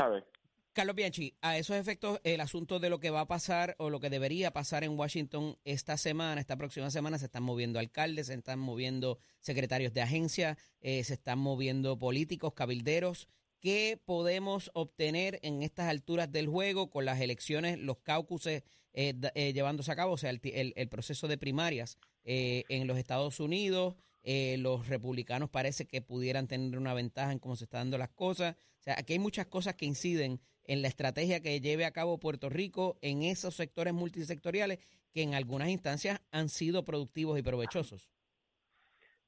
Carlos 0.72 0.96
Bianchi, 0.96 1.36
a 1.40 1.56
esos 1.56 1.76
efectos, 1.76 2.20
el 2.24 2.40
asunto 2.40 2.80
de 2.80 2.90
lo 2.90 2.98
que 2.98 3.10
va 3.10 3.20
a 3.20 3.28
pasar 3.28 3.76
o 3.78 3.90
lo 3.90 4.00
que 4.00 4.10
debería 4.10 4.52
pasar 4.52 4.82
en 4.82 4.98
Washington 4.98 5.56
esta 5.64 5.96
semana, 5.96 6.40
esta 6.40 6.56
próxima 6.56 6.90
semana, 6.90 7.16
se 7.18 7.26
están 7.26 7.44
moviendo 7.44 7.78
alcaldes, 7.78 8.26
se 8.26 8.34
están 8.34 8.58
moviendo 8.58 9.18
secretarios 9.38 9.94
de 9.94 10.02
agencia, 10.02 10.58
eh, 10.80 11.04
se 11.04 11.14
están 11.14 11.38
moviendo 11.38 11.96
políticos, 11.96 12.54
cabilderos. 12.54 13.28
¿Qué 13.60 14.00
podemos 14.04 14.72
obtener 14.74 15.38
en 15.42 15.62
estas 15.62 15.88
alturas 15.88 16.32
del 16.32 16.48
juego 16.48 16.90
con 16.90 17.04
las 17.04 17.20
elecciones, 17.20 17.78
los 17.78 17.98
caucuses 17.98 18.64
eh, 18.94 19.52
llevándose 19.54 19.92
a 19.92 19.96
cabo, 19.96 20.14
o 20.14 20.18
sea, 20.18 20.30
el, 20.30 20.40
ti- 20.40 20.52
el- 20.54 20.72
el 20.76 20.88
proceso 20.88 21.28
de 21.28 21.38
primarias 21.38 21.98
en 22.24 22.86
los 22.88 22.98
Estados 22.98 23.38
Unidos? 23.38 23.94
Eh, 24.24 24.56
los 24.58 24.88
republicanos 24.88 25.50
parece 25.50 25.86
que 25.86 26.00
pudieran 26.00 26.48
tener 26.48 26.78
una 26.78 26.94
ventaja 26.94 27.30
en 27.30 27.38
cómo 27.38 27.56
se 27.56 27.64
están 27.64 27.82
dando 27.82 27.98
las 27.98 28.08
cosas. 28.08 28.56
O 28.80 28.82
sea, 28.82 28.94
aquí 28.98 29.12
hay 29.12 29.18
muchas 29.18 29.46
cosas 29.46 29.74
que 29.74 29.84
inciden 29.84 30.40
en 30.64 30.80
la 30.80 30.88
estrategia 30.88 31.40
que 31.40 31.60
lleve 31.60 31.84
a 31.84 31.92
cabo 31.92 32.18
Puerto 32.18 32.48
Rico 32.48 32.96
en 33.02 33.22
esos 33.22 33.54
sectores 33.54 33.92
multisectoriales 33.92 34.78
que 35.12 35.22
en 35.22 35.34
algunas 35.34 35.68
instancias 35.68 36.20
han 36.32 36.48
sido 36.48 36.84
productivos 36.84 37.38
y 37.38 37.42
provechosos. 37.42 38.10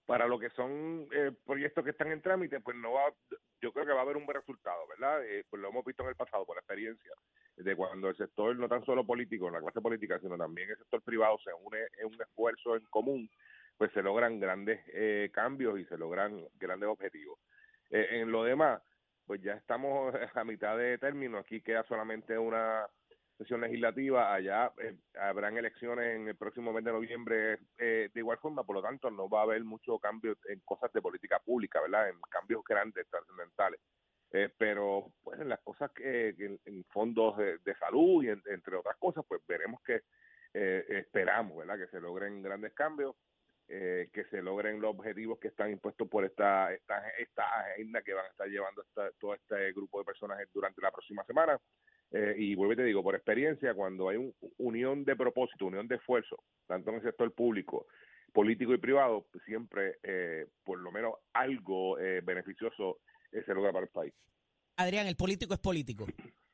para 0.06 0.26
lo 0.28 0.38
que 0.38 0.50
son 0.50 1.08
eh, 1.12 1.32
proyectos 1.44 1.84
que 1.84 1.90
están 1.90 2.12
en 2.12 2.22
trámite, 2.22 2.60
pues 2.60 2.76
no 2.76 2.92
va, 2.92 3.12
yo 3.60 3.72
creo 3.72 3.84
que 3.84 3.92
va 3.92 3.98
a 3.98 4.02
haber 4.02 4.16
un 4.16 4.24
buen 4.24 4.38
resultado, 4.38 4.86
¿verdad? 4.88 5.24
Eh, 5.26 5.44
pues 5.50 5.60
lo 5.60 5.68
hemos 5.68 5.84
visto 5.84 6.04
en 6.04 6.10
el 6.10 6.14
pasado 6.14 6.46
por 6.46 6.56
experiencia, 6.56 7.12
de 7.56 7.74
cuando 7.74 8.08
el 8.08 8.16
sector, 8.16 8.56
no 8.56 8.68
tan 8.68 8.84
solo 8.84 9.04
político, 9.04 9.50
la 9.50 9.60
clase 9.60 9.80
política, 9.80 10.18
sino 10.20 10.38
también 10.38 10.70
el 10.70 10.78
sector 10.78 11.02
privado 11.02 11.38
se 11.42 11.50
une 11.52 11.78
en 11.98 12.06
un 12.06 12.22
esfuerzo 12.22 12.76
en 12.76 12.84
común, 12.84 13.28
pues 13.76 13.92
se 13.92 14.02
logran 14.02 14.40
grandes 14.40 14.80
eh, 14.92 15.30
cambios 15.32 15.78
y 15.78 15.84
se 15.86 15.98
logran 15.98 16.46
grandes 16.54 16.88
objetivos. 16.88 17.38
Eh, 17.90 18.06
en 18.20 18.30
lo 18.32 18.44
demás, 18.44 18.82
pues 19.26 19.42
ya 19.42 19.52
estamos 19.54 20.14
a 20.34 20.44
mitad 20.44 20.76
de 20.78 20.98
término, 20.98 21.38
aquí 21.38 21.60
queda 21.60 21.84
solamente 21.84 22.38
una 22.38 22.86
sesión 23.36 23.60
legislativa, 23.60 24.32
allá 24.32 24.72
eh, 24.82 24.96
habrán 25.20 25.58
elecciones 25.58 26.16
en 26.16 26.28
el 26.28 26.36
próximo 26.36 26.72
mes 26.72 26.84
de 26.84 26.92
noviembre 26.92 27.58
eh, 27.78 28.08
de 28.12 28.20
igual 28.20 28.38
forma, 28.38 28.64
por 28.64 28.76
lo 28.76 28.82
tanto 28.82 29.10
no 29.10 29.28
va 29.28 29.40
a 29.40 29.42
haber 29.42 29.62
mucho 29.62 29.98
cambio 29.98 30.36
en 30.48 30.60
cosas 30.60 30.90
de 30.92 31.02
política 31.02 31.38
pública, 31.40 31.80
¿verdad? 31.82 32.08
En 32.08 32.20
cambios 32.30 32.64
grandes, 32.64 33.06
trascendentales. 33.10 33.80
Eh, 34.32 34.50
pero 34.58 35.12
pues 35.22 35.40
en 35.40 35.48
las 35.48 35.60
cosas 35.60 35.90
que, 35.92 36.30
en, 36.64 36.84
fondos 36.86 37.36
de, 37.36 37.74
salud 37.78 38.24
y 38.24 38.28
en- 38.30 38.42
entre 38.46 38.76
otras 38.76 38.96
cosas, 38.96 39.24
pues 39.28 39.40
veremos 39.46 39.80
que 39.82 40.02
eh, 40.54 40.84
esperamos, 40.88 41.58
¿verdad? 41.58 41.78
Que 41.78 41.88
se 41.90 42.00
logren 42.00 42.42
grandes 42.42 42.72
cambios, 42.72 43.14
eh, 43.68 44.08
que 44.12 44.24
se 44.26 44.42
logren 44.42 44.80
los 44.80 44.94
objetivos 44.96 45.38
que 45.38 45.48
están 45.48 45.70
impuestos 45.70 46.08
por 46.08 46.24
esta, 46.24 46.72
esta, 46.72 47.08
esta 47.18 47.44
agenda 47.60 48.02
que 48.02 48.14
van 48.14 48.26
a 48.26 48.28
estar 48.28 48.46
llevando 48.48 48.82
esta- 48.82 49.10
todo 49.18 49.34
este 49.34 49.72
grupo 49.72 49.98
de 49.98 50.04
personas 50.04 50.38
durante 50.52 50.80
la 50.80 50.90
próxima 50.90 51.24
semana. 51.24 51.58
Eh, 52.12 52.34
y 52.38 52.54
vuelvo 52.54 52.74
y 52.74 52.76
te 52.76 52.84
digo, 52.84 53.02
por 53.02 53.16
experiencia, 53.16 53.74
cuando 53.74 54.08
hay 54.08 54.16
una 54.16 54.32
unión 54.58 55.04
de 55.04 55.16
propósito, 55.16 55.66
unión 55.66 55.88
de 55.88 55.96
esfuerzo, 55.96 56.36
tanto 56.66 56.90
en 56.90 56.96
el 56.96 57.02
sector 57.02 57.32
público, 57.34 57.88
político 58.32 58.72
y 58.72 58.78
privado, 58.78 59.26
siempre, 59.44 59.98
eh, 60.04 60.46
por 60.64 60.78
lo 60.78 60.92
menos 60.92 61.14
algo 61.32 61.98
eh, 61.98 62.20
beneficioso 62.22 63.00
eh, 63.32 63.42
se 63.44 63.52
logra 63.54 63.72
para 63.72 63.86
el 63.86 63.90
país. 63.90 64.14
Adrián, 64.76 65.06
el 65.08 65.16
político 65.16 65.54
es 65.54 65.60
político. 65.60 66.06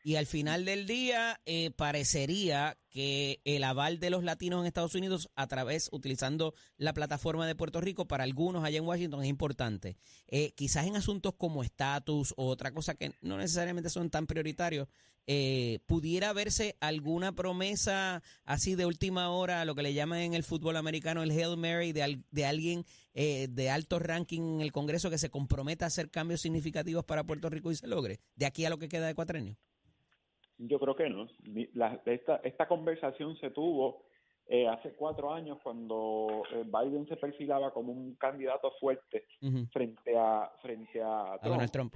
Y 0.04 0.16
al 0.16 0.26
final 0.26 0.64
del 0.64 0.86
día 0.86 1.40
eh, 1.46 1.70
parecería 1.70 2.76
que 2.90 3.40
el 3.44 3.62
aval 3.62 4.00
de 4.00 4.10
los 4.10 4.24
latinos 4.24 4.60
en 4.60 4.66
Estados 4.66 4.96
Unidos 4.96 5.30
a 5.36 5.46
través, 5.46 5.88
utilizando 5.92 6.54
la 6.76 6.92
plataforma 6.92 7.46
de 7.46 7.54
Puerto 7.54 7.80
Rico, 7.80 8.08
para 8.08 8.24
algunos 8.24 8.64
allá 8.64 8.78
en 8.78 8.84
Washington 8.84 9.22
es 9.22 9.28
importante. 9.28 9.96
Eh, 10.26 10.52
quizás 10.56 10.86
en 10.86 10.96
asuntos 10.96 11.34
como 11.38 11.62
estatus 11.62 12.34
o 12.36 12.46
otra 12.48 12.72
cosa 12.72 12.94
que 12.96 13.12
no 13.20 13.38
necesariamente 13.38 13.90
son 13.90 14.10
tan 14.10 14.26
prioritarios, 14.26 14.88
eh, 15.28 15.78
pudiera 15.86 16.32
verse 16.32 16.76
alguna 16.80 17.32
promesa 17.36 18.24
así 18.44 18.74
de 18.74 18.86
última 18.86 19.30
hora, 19.30 19.64
lo 19.64 19.76
que 19.76 19.84
le 19.84 19.94
llaman 19.94 20.18
en 20.18 20.34
el 20.34 20.42
fútbol 20.42 20.76
americano 20.76 21.22
el 21.22 21.30
Hail 21.30 21.56
Mary 21.56 21.92
de, 21.92 22.02
al- 22.02 22.24
de 22.32 22.44
alguien 22.44 22.84
eh, 23.14 23.46
de 23.48 23.70
alto 23.70 24.00
ranking 24.00 24.56
en 24.56 24.60
el 24.62 24.72
Congreso 24.72 25.10
que 25.10 25.18
se 25.18 25.30
comprometa 25.30 25.84
a 25.84 25.88
hacer 25.88 26.10
cambios 26.10 26.40
significativos 26.40 27.04
para 27.04 27.22
Puerto 27.22 27.48
Rico 27.50 27.70
y 27.70 27.76
se 27.76 27.86
logre, 27.86 28.18
de 28.34 28.46
aquí 28.46 28.64
a 28.64 28.70
lo 28.70 28.80
que 28.80 28.88
queda 28.88 29.06
de 29.06 29.14
cuatrenio. 29.14 29.56
Yo 30.68 30.78
creo 30.78 30.94
que 30.94 31.08
no. 31.10 31.26
La- 31.74 32.00
esta, 32.06 32.36
esta 32.44 32.68
conversación 32.68 33.36
se 33.36 33.50
tuvo 33.50 34.04
eh, 34.46 34.68
hace 34.68 34.94
cuatro 34.94 35.32
años 35.32 35.58
cuando 35.62 36.42
eh, 36.52 36.64
Biden 36.64 37.06
se 37.06 37.16
perfilaba 37.16 37.72
como 37.72 37.92
un 37.92 38.14
candidato 38.16 38.70
fuerte 38.80 39.26
frente 39.72 40.16
a 40.16 40.50
frente 40.60 41.00
a 41.02 41.34
A 41.34 41.38
Trump. 41.38 41.52
Donald 41.54 41.70
Trump. 41.70 41.94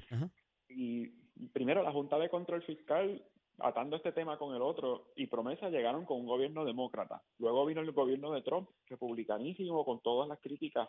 Y 0.69 1.07
primero 1.53 1.83
la 1.83 1.93
Junta 1.93 2.19
de 2.19 2.29
Control 2.29 2.63
Fiscal 2.63 3.23
atando 3.59 3.97
este 3.97 4.13
tema 4.13 4.37
con 4.39 4.55
el 4.55 4.63
otro 4.63 5.13
y 5.17 5.27
promesa 5.29 5.71
llegaron 5.71 6.05
con 6.05 6.21
un 6.21 6.27
gobierno 6.27 6.65
demócrata. 6.65 7.23
Luego 7.39 7.65
vino 7.67 7.81
el 7.81 7.93
gobierno 7.93 8.33
de 8.33 8.43
Trump, 8.43 8.69
republicanísimo, 8.87 9.85
con 9.85 10.01
todas 10.01 10.29
las 10.29 10.39
críticas 10.41 10.89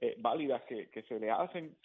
eh, 0.00 0.16
válidas 0.18 0.62
que, 0.64 0.90
que 0.90 1.02
se 1.04 1.20
le 1.20 1.30
hacen 1.30 1.76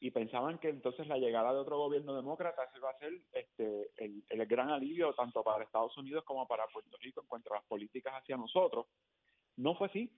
y 0.00 0.10
pensaban 0.10 0.58
que 0.58 0.68
entonces 0.68 1.06
la 1.06 1.18
llegada 1.18 1.52
de 1.52 1.60
otro 1.60 1.78
gobierno 1.78 2.14
demócrata 2.14 2.62
iba 2.76 2.90
a 2.90 2.98
ser 2.98 3.12
este, 3.32 3.90
el, 3.96 4.22
el 4.28 4.46
gran 4.46 4.70
alivio 4.70 5.14
tanto 5.14 5.42
para 5.42 5.64
Estados 5.64 5.96
Unidos 5.96 6.24
como 6.24 6.46
para 6.46 6.66
Puerto 6.68 6.96
Rico 7.00 7.20
en 7.22 7.26
cuanto 7.26 7.52
a 7.52 7.56
las 7.56 7.64
políticas 7.66 8.14
hacia 8.14 8.36
nosotros. 8.36 8.86
No 9.56 9.74
fue 9.76 9.86
así. 9.88 10.10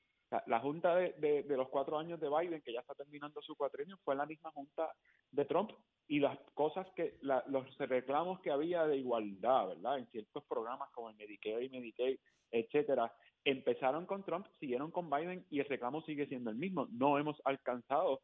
La, 0.46 0.58
junta 0.58 0.96
de, 0.96 1.12
de- 1.44 1.56
los 1.56 1.68
cuatro 1.68 1.98
años 1.98 2.18
de 2.18 2.28
Biden, 2.28 2.60
que 2.62 2.72
ya 2.72 2.80
está 2.80 2.94
terminando 2.96 3.40
su 3.42 3.54
cuatrenio, 3.54 3.96
fue 4.04 4.16
la 4.16 4.26
misma 4.26 4.50
junta 4.50 4.92
de 5.30 5.44
Trump 5.44 5.70
y 6.08 6.18
las 6.18 6.36
cosas 6.54 6.88
que, 6.96 7.16
la- 7.22 7.44
los 7.46 7.78
reclamos 7.78 8.40
que 8.40 8.50
había 8.50 8.84
de 8.86 8.96
igualdad, 8.96 9.68
¿verdad? 9.68 9.98
En 9.98 10.06
ciertos 10.08 10.42
programas 10.46 10.90
como 10.90 11.10
el 11.10 11.16
Medicare 11.16 11.64
y 11.64 11.68
Medicaid, 11.68 12.18
etcétera, 12.50 13.14
empezaron 13.44 14.04
con 14.06 14.24
Trump, 14.24 14.48
siguieron 14.58 14.90
con 14.90 15.08
Biden 15.08 15.46
y 15.48 15.60
el 15.60 15.66
reclamo 15.66 16.02
sigue 16.02 16.26
siendo 16.26 16.50
el 16.50 16.56
mismo. 16.56 16.88
No 16.90 17.18
hemos 17.18 17.40
alcanzado 17.44 18.20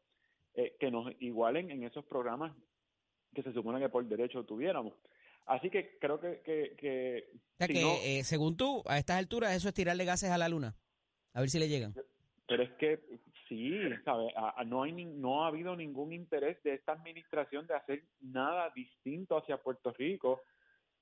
eh, 0.55 0.75
que 0.79 0.91
nos 0.91 1.11
igualen 1.19 1.71
en 1.71 1.83
esos 1.83 2.05
programas 2.05 2.53
que 3.33 3.41
se 3.43 3.53
supone 3.53 3.79
que 3.79 3.89
por 3.89 4.05
derecho 4.05 4.43
tuviéramos. 4.43 4.93
Así 5.45 5.69
que 5.69 5.97
creo 5.99 6.19
que, 6.21 6.41
que, 6.45 6.75
que 6.77 7.27
O 7.33 7.57
sea 7.57 7.67
si 7.67 7.73
que, 7.73 7.81
no- 7.81 7.95
eh, 8.03 8.23
según 8.23 8.55
tú, 8.55 8.81
a 8.85 8.97
estas 8.97 9.17
alturas, 9.17 9.53
eso 9.55 9.67
es 9.67 9.73
tirarle 9.73 10.05
gases 10.05 10.29
a 10.29 10.37
la 10.37 10.47
luna. 10.49 10.75
A 11.33 11.39
ver 11.41 11.49
si 11.49 11.59
le 11.59 11.67
llegan. 11.67 11.93
Pero 12.47 12.63
es 12.63 12.71
que 12.73 12.99
sí, 13.49 13.71
¿sabe? 14.05 14.31
A- 14.37 14.53
a- 14.61 14.63
no, 14.63 14.83
hay 14.83 14.91
ni- 14.91 15.05
no 15.05 15.43
ha 15.43 15.47
habido 15.47 15.75
ningún 15.75 16.13
interés 16.13 16.61
de 16.63 16.75
esta 16.75 16.91
administración 16.93 17.65
de 17.67 17.73
hacer 17.75 18.03
nada 18.21 18.69
distinto 18.75 19.37
hacia 19.37 19.57
Puerto 19.57 19.91
Rico, 19.93 20.41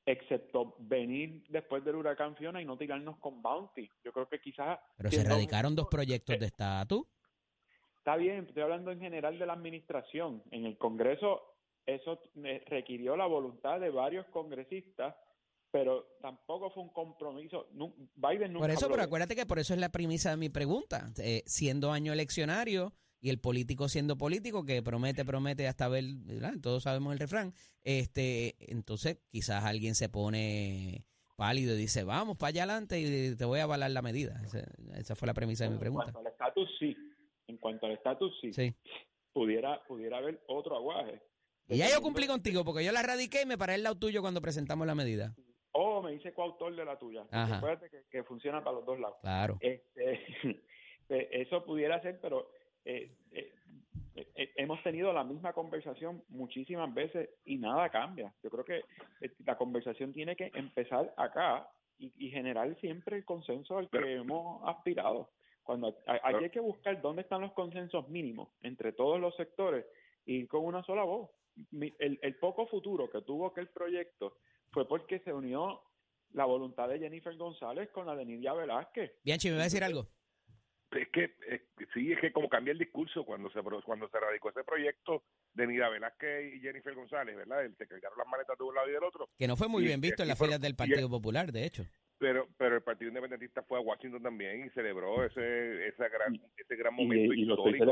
excepto 0.06 0.76
venir 0.80 1.44
después 1.50 1.84
del 1.84 1.96
huracán 1.96 2.36
Fiona 2.36 2.62
y 2.62 2.66
no 2.66 2.78
tirarnos 2.78 3.18
con 3.20 3.42
Bounty. 3.42 3.90
Yo 4.04 4.12
creo 4.12 4.28
que 4.28 4.40
quizás... 4.40 4.80
Pero 4.98 5.10
se 5.10 5.18
siendo- 5.18 5.36
radicaron 5.36 5.76
dos 5.76 5.88
proyectos 5.90 6.40
de 6.40 6.46
estatus. 6.48 7.06
Está 8.02 8.16
bien, 8.16 8.48
estoy 8.48 8.64
hablando 8.64 8.92
en 8.92 9.00
general 9.00 9.38
de 9.38 9.46
la 9.46 9.54
administración. 9.54 10.42
En 10.50 10.66
el 10.66 10.78
Congreso 10.78 11.42
eso 11.86 12.20
eh, 12.44 12.64
requirió 12.68 13.16
la 13.16 13.28
voluntad 13.28 13.80
de 13.80 13.90
varios 13.90 14.26
congresistas 14.28 15.16
pero 15.72 16.18
tampoco 16.22 16.70
fue 16.72 16.84
un 16.84 16.90
compromiso. 16.90 17.68
Biden 18.16 18.54
nunca 18.54 18.68
Por 18.68 18.72
eso, 18.72 18.90
pero 18.90 19.04
acuérdate 19.04 19.36
que 19.36 19.46
por 19.46 19.58
eso 19.58 19.74
es 19.74 19.80
la 19.80 19.90
premisa 19.90 20.30
de 20.32 20.38
mi 20.38 20.50
pregunta. 20.50 21.12
Eh, 21.18 21.44
siendo 21.46 21.94
año 21.94 22.12
eleccionario 22.12 22.94
y 23.22 23.30
el 23.30 23.40
político 23.40 23.88
siendo 23.88 24.18
político, 24.18 24.66
que 24.66 24.84
promete, 24.84 25.24
promete 25.24 25.68
hasta 25.68 25.88
ver, 25.88 26.04
¿verdad? 26.26 26.56
todos 26.62 26.84
sabemos 26.84 27.14
el 27.14 27.20
refrán, 27.20 27.54
este, 27.84 28.56
entonces 28.72 29.20
quizás 29.30 29.64
alguien 29.64 29.96
se 29.96 30.10
pone 30.10 31.06
pálido 31.38 31.74
y 31.74 31.78
dice, 31.78 32.04
vamos 32.04 32.38
para 32.38 32.50
allá 32.50 32.64
adelante 32.64 33.00
y 33.00 33.36
te 33.36 33.46
voy 33.46 33.60
a 33.60 33.64
avalar 33.64 33.92
la 33.92 34.02
medida. 34.02 34.42
Esa, 34.44 34.66
esa 34.98 35.16
fue 35.16 35.28
la 35.28 35.34
premisa 35.34 35.64
de 35.64 35.70
mi 35.70 35.78
pregunta. 35.78 36.12
cuanto 36.12 36.20
al 36.20 36.28
estatus, 36.28 36.70
sí. 36.80 36.98
En 37.52 37.58
cuanto 37.58 37.86
al 37.86 37.92
estatus, 37.92 38.34
sí. 38.42 38.54
Sí. 38.54 38.74
Pudiera, 39.34 39.84
pudiera 39.84 40.18
haber 40.18 40.42
otro 40.48 40.76
aguaje. 40.76 41.22
Y 41.68 41.78
ya 41.78 41.90
yo 41.90 42.02
cumplí 42.02 42.28
contigo, 42.28 42.64
porque 42.66 42.84
yo 42.84 42.92
la 42.92 43.02
radiqué 43.02 43.44
y 43.44 43.46
me 43.46 43.58
paré 43.58 43.76
al 43.76 43.84
lado 43.84 43.98
tuyo 43.98 44.22
cuando 44.22 44.42
presentamos 44.42 44.88
la 44.88 44.96
medida. 44.96 45.36
O 45.74 46.02
me 46.02 46.14
hice 46.16 46.34
coautor 46.34 46.76
de 46.76 46.84
la 46.84 46.98
tuya. 46.98 47.26
Acuérdate 47.32 47.90
que, 47.90 48.04
que 48.10 48.24
funciona 48.24 48.64
para 48.64 48.78
los 48.78 48.86
dos 48.86 49.00
lados. 49.00 49.18
Claro. 49.22 49.58
Este, 49.62 50.20
eh, 51.10 51.30
eso 51.32 51.64
pudiera 51.64 52.02
ser, 52.02 52.20
pero 52.20 52.52
eh, 52.84 53.16
eh, 54.16 54.28
eh, 54.36 54.52
hemos 54.58 54.82
tenido 54.84 55.14
la 55.14 55.24
misma 55.24 55.54
conversación 55.54 56.24
muchísimas 56.30 56.94
veces 56.94 57.30
y 57.46 57.58
nada 57.58 57.90
cambia. 57.90 58.34
Yo 58.44 58.50
creo 58.50 58.66
que 58.66 58.78
eh, 59.22 59.32
la 59.46 59.58
conversación 59.58 60.14
tiene 60.14 60.36
que 60.36 60.52
empezar 60.54 61.14
acá 61.18 61.70
y, 61.98 62.12
y 62.18 62.30
generar 62.32 62.76
siempre 62.82 63.18
el 63.18 63.26
consenso 63.26 63.78
al 63.78 63.90
que 63.90 64.16
hemos 64.16 64.68
aspirado. 64.68 65.30
Cuando 65.64 65.96
hay 66.06 66.50
que 66.50 66.60
buscar 66.60 67.02
dónde 67.02 67.22
están 67.22 67.42
los 67.42 67.54
consensos 67.54 68.08
mínimos 68.10 68.50
entre 68.62 68.94
todos 68.94 69.20
los 69.20 69.36
sectores 69.36 69.86
y 70.26 70.38
ir 70.38 70.48
con 70.48 70.66
una 70.66 70.84
sola 70.84 71.04
voz. 71.04 71.30
Mi- 71.72 71.94
El, 72.00 72.18
el 72.22 72.36
poco 72.38 72.68
futuro 72.68 73.10
que 73.10 73.22
tuvo 73.22 73.48
aquel 73.48 73.68
proyecto 73.70 74.38
fue 74.72 74.88
porque 74.88 75.20
se 75.20 75.34
unió 75.34 75.82
la 76.32 76.46
voluntad 76.46 76.88
de 76.90 76.98
Jennifer 77.00 77.36
González 77.36 77.90
con 77.92 78.06
la 78.06 78.16
de 78.16 78.26
Nidia 78.26 78.54
Velázquez. 78.54 79.12
Bianchi, 79.24 79.50
¿me 79.50 79.56
va 79.58 79.62
a 79.62 79.66
decir 79.66 79.84
algo? 79.84 80.08
Es 80.92 81.08
que 81.10 81.24
es 81.48 81.62
sí, 81.94 82.12
es 82.12 82.20
que 82.20 82.32
como 82.34 82.50
cambia 82.50 82.72
el 82.74 82.78
discurso 82.78 83.24
cuando 83.26 83.50
se 83.52 83.62
pro- 83.64 83.82
cuando 83.84 84.10
se 84.10 84.20
radicó 84.20 84.50
ese 84.50 84.64
proyecto 84.64 85.24
de 85.54 85.68
Nida 85.68 85.88
Velázquez 85.90 86.54
y 86.56 86.60
Jennifer 86.60 86.94
González, 86.96 87.36
¿verdad? 87.36 87.64
El 87.66 87.76
se 87.78 87.88
cargaron 87.88 88.18
las 88.18 88.28
maletas 88.28 88.58
de 88.58 88.64
un 88.64 88.76
lado 88.76 88.90
y 88.90 88.94
del 88.94 89.04
otro, 89.04 89.30
Que 89.38 89.48
no 89.48 89.56
fue 89.56 89.68
muy 89.70 89.84
Y- 89.84 89.88
bien 89.88 90.02
visto 90.02 90.22
en 90.22 90.28
las 90.30 90.38
fueron- 90.38 90.52
filas 90.54 90.62
del 90.62 90.74
y- 90.74 90.76
Partido 90.76 91.10
Popular, 91.10 91.52
de 91.52 91.66
hecho. 91.66 91.84
Pero 92.22 92.48
pero 92.56 92.76
el 92.76 92.84
Partido 92.84 93.10
Independentista 93.10 93.64
fue 93.64 93.80
a 93.80 93.82
Washington 93.82 94.22
también 94.22 94.64
y 94.64 94.70
celebró 94.70 95.26
ese 95.26 95.88
ese 95.88 96.08
gran 96.10 96.36
ese 96.56 96.76
gran 96.76 96.94
momento 96.94 97.34
y 97.34 97.42
histórico 97.42 97.84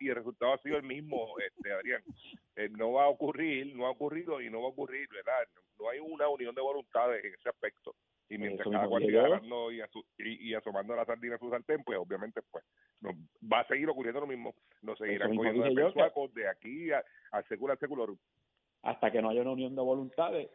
y 0.00 0.08
el 0.08 0.14
resultado 0.14 0.54
ha 0.54 0.58
sido 0.62 0.78
el 0.78 0.82
mismo, 0.82 1.34
este 1.38 1.72
Adrián. 1.72 2.02
Eh, 2.56 2.70
no 2.70 2.92
va 2.92 3.04
a 3.04 3.08
ocurrir, 3.08 3.76
no 3.76 3.86
ha 3.86 3.90
ocurrido 3.90 4.40
y 4.40 4.48
no 4.48 4.62
va 4.62 4.68
a 4.68 4.70
ocurrir, 4.70 5.06
¿verdad? 5.10 5.46
No, 5.54 5.84
no 5.84 5.90
hay 5.90 5.98
una 6.00 6.26
unión 6.28 6.54
de 6.54 6.62
voluntades 6.62 7.22
en 7.22 7.34
ese 7.34 7.50
aspecto. 7.50 7.94
Y 8.30 8.38
mientras 8.38 8.66
cada 8.68 8.88
cual 8.88 9.02
siga 9.04 9.20
yo. 9.20 9.26
agarrando 9.26 9.70
y, 9.70 9.80
asu- 9.80 10.04
y, 10.18 10.48
y 10.50 10.54
asomando 10.54 10.96
la 10.96 11.04
sardina 11.04 11.34
a 11.36 11.38
su 11.38 11.50
sartén, 11.50 11.84
pues 11.84 11.98
obviamente 11.98 12.40
pues 12.50 12.64
no, 13.02 13.10
va 13.52 13.60
a 13.60 13.66
seguir 13.68 13.90
ocurriendo 13.90 14.20
lo 14.20 14.26
mismo. 14.26 14.54
Nos 14.80 14.96
seguirán 14.98 15.36
cogiendo 15.36 15.64
de 15.64 15.70
de 16.34 16.48
aquí 16.48 16.90
a, 16.92 17.04
al 17.32 17.44
secular 17.46 17.78
secular. 17.78 18.08
hasta 18.82 19.10
que 19.12 19.20
no 19.20 19.28
haya 19.28 19.42
una 19.42 19.52
unión 19.52 19.76
de 19.76 19.82
voluntades 19.82 20.48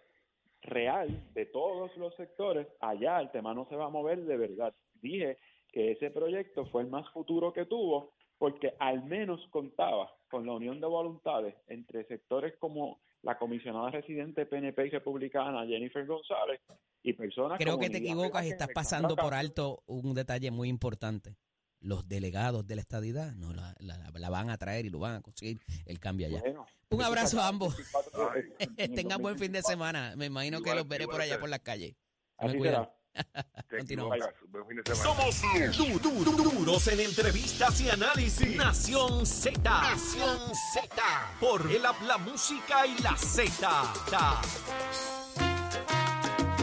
real 0.62 1.10
de 1.34 1.45
todos 1.45 1.95
los 1.97 2.15
sectores, 2.15 2.67
allá 2.80 3.19
el 3.19 3.32
tema 3.32 3.54
no 3.54 3.67
se 3.69 3.76
va 3.76 3.86
a 3.86 3.89
mover 3.89 4.24
de 4.24 4.38
verdad. 4.38 4.74
Dije 5.02 5.38
que 5.71 5.91
ese 5.91 6.12
proyecto 6.12 6.65
fue 6.67 6.84
el 6.84 6.89
más 6.89 7.10
futuro 7.10 7.54
que 7.54 7.65
tuvo 7.65 8.13
porque 8.38 8.74
al 8.80 9.04
menos 9.04 9.39
contaba 9.52 10.12
con 10.30 10.45
la 10.45 10.54
unión 10.54 10.82
de 10.82 10.88
voluntades 10.88 11.56
entre 11.67 12.06
sectores 12.06 12.56
como 12.58 13.00
la 13.21 13.38
comisionada 13.38 13.91
residente 13.91 14.47
PNP 14.47 14.88
y 14.88 14.89
republicana 14.89 15.65
Jennifer 15.67 16.06
González 16.06 16.60
y 17.04 17.13
personas 17.13 17.60
Creo 17.60 17.74
como 17.74 17.84
que 17.84 17.91
te 17.91 18.00
equivocas 18.00 18.45
y 18.45 18.50
estás 18.50 18.69
pasando 18.74 19.15
por 19.15 19.34
alto 19.34 19.84
un 19.86 20.13
detalle 20.15 20.50
muy 20.50 20.69
importante. 20.69 21.36
Los 21.82 22.08
delegados 22.08 22.65
de 22.67 22.76
la 22.76 22.82
estadidad 22.82 23.34
no 23.34 23.54
la, 23.54 23.76
la- 23.80 24.12
la 24.13 24.30
van 24.30 24.50
a 24.52 24.58
traer 24.58 24.86
y 24.86 24.89
lo 24.91 25.00
van 25.00 25.15
a 25.15 25.22
conseguir 25.22 25.60
el 25.86 26.00
cambio 26.00 26.28
allá. 26.28 26.39
Bueno, 26.39 26.65
Un 26.89 27.02
abrazo 27.02 27.41
a 27.41 27.48
ambos. 27.48 27.76
el 27.78 27.84
24 27.84 28.30
de- 28.34 28.63
en 28.63 28.74
el 28.78 28.96
Tengan 28.96 29.22
buen 29.22 29.38
fin 29.39 29.52
de 29.52 29.62
2024. 29.62 29.70
semana. 29.72 30.15
Me 30.15 30.26
imagino 30.28 30.62
que 30.62 30.76
los 30.76 30.88
veré 30.88 31.08
por 31.08 31.20
allá 31.22 31.39
por 31.39 31.50
las 31.50 31.60
calles. 31.62 31.96
Así 32.38 32.60
será. 32.62 32.94
Continuamos. 33.70 34.17
Buen 34.50 34.67
fin 34.67 34.78
de 34.78 34.96
semana. 34.96 35.04
Somos 35.04 35.41
du- 35.78 36.00
du- 36.00 36.24
du- 36.24 36.52
duros 36.60 36.88
en 36.88 37.00
entrevistas 37.00 37.82
y 37.82 37.89
análisis. 37.89 38.56
Nación 38.56 39.26
Z. 39.26 39.60
Nación 39.63 40.39
Z. 40.74 41.36
Por 41.39 41.62
el 41.72 41.82
la 41.82 42.17
música 42.20 42.86
y 42.86 42.96
la 43.02 43.17
Z. 43.17 43.91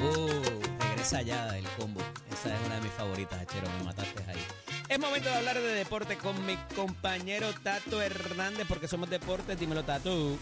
Uh, 0.00 0.80
regresa 0.80 1.22
ya 1.22 1.58
el 1.58 1.66
combo. 1.76 2.00
Esa 2.32 2.54
es 2.54 2.66
una 2.66 2.76
de 2.76 2.80
mis 2.82 2.92
favoritas, 2.92 3.40
Achero. 3.40 3.68
Me 3.78 3.84
mataste. 3.84 4.17
Es 4.88 4.98
momento 4.98 5.28
de 5.28 5.34
hablar 5.36 5.56
de 5.56 5.74
deporte 5.74 6.16
con 6.16 6.46
mi 6.46 6.56
compañero 6.74 7.48
Tato 7.62 8.00
Hernández, 8.00 8.66
porque 8.68 8.88
somos 8.88 9.10
deportes. 9.10 9.58
Dímelo, 9.60 9.82
Tato. 9.84 10.36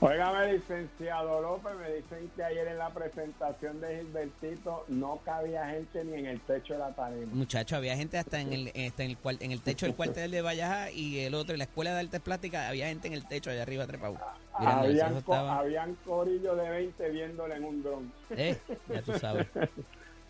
Óigame, 0.00 0.54
licenciado 0.54 1.40
López, 1.40 1.72
me 1.80 1.94
dicen 1.94 2.30
que 2.36 2.42
ayer 2.44 2.66
en 2.68 2.76
la 2.78 2.90
presentación 2.90 3.80
de 3.80 3.98
Gilbertito 4.00 4.84
no 4.88 5.18
cabía 5.24 5.66
gente 5.68 6.04
ni 6.04 6.18
en 6.18 6.26
el 6.26 6.40
techo 6.40 6.74
de 6.74 6.80
la 6.80 6.90
tarima. 6.92 7.26
Muchacho, 7.32 7.76
había 7.76 7.96
gente 7.96 8.18
hasta 8.18 8.40
en 8.40 8.52
el, 8.52 8.68
hasta 8.68 9.04
en 9.04 9.10
el, 9.12 9.18
en 9.40 9.52
el 9.52 9.60
techo 9.62 9.86
del 9.86 9.94
cuartel 9.94 10.30
de 10.30 10.42
Valleja 10.42 10.90
y 10.90 11.20
el 11.20 11.34
otro, 11.34 11.54
en 11.54 11.58
la 11.58 11.64
escuela 11.64 11.94
de 11.94 12.00
artes 12.00 12.20
plásticas, 12.20 12.68
había 12.68 12.88
gente 12.88 13.08
en 13.08 13.14
el 13.14 13.26
techo 13.26 13.50
allá 13.50 13.62
arriba 13.62 13.86
trepado. 13.86 14.18
Habían, 14.52 15.22
co- 15.22 15.34
habían 15.34 15.94
corillo 16.04 16.54
de 16.54 16.68
20 16.68 17.10
viéndole 17.10 17.54
en 17.56 17.64
un 17.64 17.82
dron. 17.82 18.12
Eh, 18.30 18.58
ya 18.88 19.02
tú 19.02 19.12
sabes. 19.18 19.46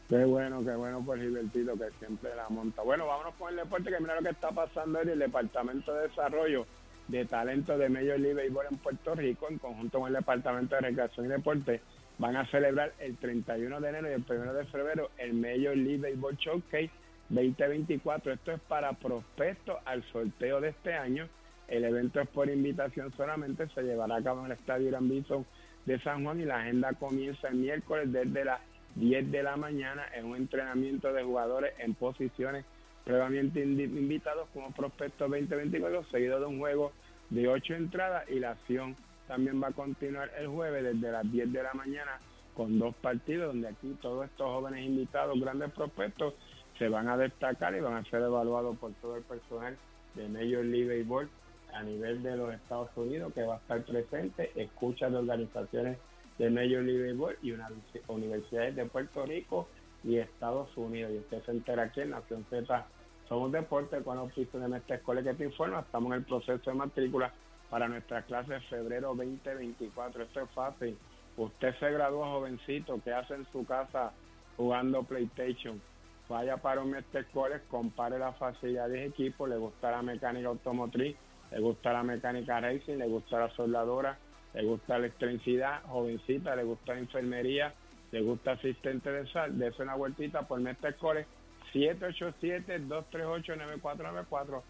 Qué 0.09 0.23
bueno, 0.23 0.63
qué 0.63 0.75
bueno 0.75 1.03
por 1.03 1.19
Gilbertito 1.19 1.79
que 1.79 1.91
siempre 1.99 2.35
la 2.37 2.47
monta. 2.51 2.83
Bueno, 2.83 3.07
vámonos 3.07 3.35
con 3.37 3.51
el 3.51 3.57
deporte, 3.57 3.91
que 3.91 4.01
mira 4.01 4.17
lo 4.17 4.23
que 4.23 4.31
está 4.31 4.51
pasando 4.51 5.01
en 5.01 5.09
el 5.09 5.19
Departamento 5.19 5.95
de 5.95 6.09
Desarrollo 6.09 6.67
de 7.09 7.25
Talento 7.25 7.79
de 7.79 7.89
Major 7.89 8.21
League 8.21 8.35
Baseball 8.35 8.67
en 8.71 8.79
Puerto 8.79 9.15
Rico, 9.15 9.47
en 9.49 9.59
conjunto 9.59 10.01
con 10.01 10.09
el 10.09 10.15
Departamento 10.15 10.75
de 10.75 10.83
Recreación 10.83 11.27
y 11.27 11.29
Deporte, 11.31 11.81
van 12.19 12.37
a 12.37 12.47
celebrar 12.51 12.93
el 12.99 13.17
31 13.17 13.81
de 13.81 13.89
enero 13.89 14.11
y 14.11 14.13
el 14.13 14.25
1 14.29 14.53
de 14.53 14.65
febrero 14.67 15.11
el 15.17 15.33
Major 15.33 15.77
League 15.77 15.99
Baseball 15.99 16.37
Showcase 16.37 16.91
2024. 17.31 18.33
Esto 18.35 18.53
es 18.53 18.61
para 18.61 18.93
prospectos 18.93 19.79
al 19.87 20.03
sorteo 20.13 20.61
de 20.61 20.69
este 20.69 20.93
año. 20.93 21.29
El 21.67 21.85
evento 21.85 22.21
es 22.21 22.29
por 22.29 22.51
invitación 22.51 23.11
solamente, 23.17 23.69
se 23.69 23.83
llevará 23.83 24.17
a 24.17 24.23
cabo 24.23 24.41
en 24.41 24.47
el 24.47 24.53
Estadio 24.53 24.91
Gran 24.91 25.09
Bison 25.09 25.47
de 25.87 25.99
San 26.01 26.25
Juan 26.25 26.41
y 26.41 26.45
la 26.45 26.61
agenda 26.61 26.93
comienza 26.93 27.49
el 27.49 27.57
miércoles 27.57 28.13
desde 28.13 28.45
las 28.45 28.61
10 28.97 29.31
de 29.31 29.43
la 29.43 29.57
mañana 29.57 30.05
en 30.15 30.27
un 30.27 30.37
entrenamiento 30.37 31.13
de 31.13 31.25
jugadores 31.25 31.75
en 31.79 31.95
posiciones 31.95 32.65
previamente 33.05 33.63
invitados 33.63 34.49
como 34.55 34.73
prospectos 34.73 35.31
2024, 35.31 36.05
seguido 36.11 36.41
de 36.41 36.47
un 36.47 36.59
juego 36.59 36.93
de 37.31 37.49
8 37.49 37.75
entradas 37.75 38.29
y 38.31 38.41
la 38.41 38.53
acción 38.53 38.97
también 39.29 39.63
va 39.63 39.69
a 39.69 39.73
continuar 39.73 40.31
el 40.39 40.49
jueves 40.49 40.85
desde 40.85 41.13
las 41.13 41.31
10 41.31 41.53
de 41.53 41.63
la 41.63 41.75
mañana 41.75 42.19
con 42.55 42.79
dos 42.79 42.95
partidos 42.97 43.49
donde 43.49 43.69
aquí 43.69 43.97
todos 44.01 44.27
estos 44.27 44.47
jóvenes 44.47 44.87
invitados, 44.87 45.39
grandes 45.41 45.73
prospectos, 45.73 46.35
se 46.79 46.89
van 46.89 47.09
a 47.09 47.17
destacar 47.17 47.75
y 47.75 47.81
van 47.81 47.95
a 47.95 48.05
ser 48.05 48.23
evaluados 48.23 48.77
por 48.79 48.93
todo 48.95 49.17
el 49.17 49.23
personal 49.23 49.77
de 50.15 50.29
Major 50.29 50.65
League 50.65 50.89
Baseball 50.89 51.29
a 51.73 51.83
nivel 51.83 52.23
de 52.23 52.37
los 52.37 52.55
Estados 52.55 52.91
Unidos 52.97 53.33
que 53.33 53.43
va 53.43 53.55
a 53.55 53.59
estar 53.59 53.85
presente, 53.85 54.51
escuchas 54.55 55.11
de 55.11 55.19
organizaciones 55.19 55.99
de 56.39 56.51
Major 56.51 56.83
League 56.83 57.13
Baseball 57.13 57.37
y 57.43 57.53
una 57.53 57.69
universidades 58.09 58.77
de 58.77 58.87
Puerto 58.87 59.25
Rico 59.25 59.69
y 60.03 60.19
Estados 60.19 60.77
Unidos. 60.77 61.13
Y 61.15 61.19
usted 61.19 61.43
se 61.45 61.51
entera 61.53 61.85
aquí 61.85 62.01
en 62.01 62.11
Nación 62.11 62.45
Z 62.51 62.87
Somos 63.29 63.53
Deportes, 63.53 64.03
cuando 64.03 64.25
oficio 64.25 64.61
de 64.61 64.69
nuestra 64.69 64.97
escuela 64.97 65.23
que 65.23 65.35
te 65.35 65.45
informa, 65.45 65.81
estamos 65.81 66.13
en 66.13 66.19
el 66.19 66.25
proceso 66.25 66.71
de 66.71 66.77
matrícula 66.77 67.33
para 67.71 67.89
nuestra 67.89 68.23
clase 68.23 68.55
de 68.55 68.61
febrero 68.61 69.15
2024. 69.15 70.25
Esto 70.25 70.41
es 70.41 70.51
fácil. 70.51 70.99
Usted 71.37 71.75
se 71.81 71.91
graduó 71.91 72.25
jovencito, 72.25 73.01
¿qué 73.03 73.13
hace 73.13 73.35
en 73.35 73.47
su 73.51 73.65
casa 73.65 74.13
jugando 74.57 75.03
PlayStation? 75.03 75.81
Vaya 76.29 76.57
para 76.57 76.83
un 76.83 76.93
Mestre 76.93 77.27
College, 77.33 77.65
compare 77.69 78.19
las 78.19 78.37
facilidades 78.39 78.93
de 78.93 79.07
equipo, 79.07 79.47
le 79.47 79.57
gusta 79.57 79.91
la 79.91 80.03
mecánica 80.03 80.49
automotriz, 80.49 81.17
le 81.51 81.61
gusta 81.61 81.93
la 81.93 82.03
mecánica 82.03 82.61
racing, 82.61 82.97
le 82.97 83.09
gusta 83.09 83.41
la 83.41 83.51
soldadora, 83.51 84.17
le 84.55 84.65
gusta 84.65 84.97
electricidad, 84.97 85.83
jovencita, 85.85 86.57
le 86.57 86.65
gusta 86.65 86.97
enfermería, 86.97 87.75
le 88.13 88.23
gusta 88.23 88.53
asistente 88.53 89.11
de 89.11 89.27
sal, 89.33 89.59
de 89.59 89.73
una 89.81 89.97
vueltita 89.97 90.43
por 90.43 90.61
Mestre 90.61 90.95
College, 90.95 91.27
787-238-9494, 91.75 94.63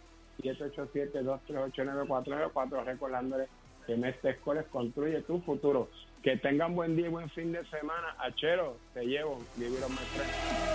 787-238-9494, 0.42 2.84
recordándole 2.84 3.46
que 3.86 3.96
Mestre 3.96 4.38
College 4.38 4.68
construye 4.70 5.20
tu 5.22 5.40
futuro. 5.42 5.88
Que 6.22 6.36
tengan 6.38 6.74
buen 6.74 6.96
día 6.96 7.06
y 7.06 7.10
buen 7.10 7.30
fin 7.30 7.52
de 7.52 7.64
semana. 7.66 8.16
Achero, 8.18 8.78
te 8.94 9.04
llevo, 9.04 9.40
vivieron 9.56 9.94
más 9.94 10.73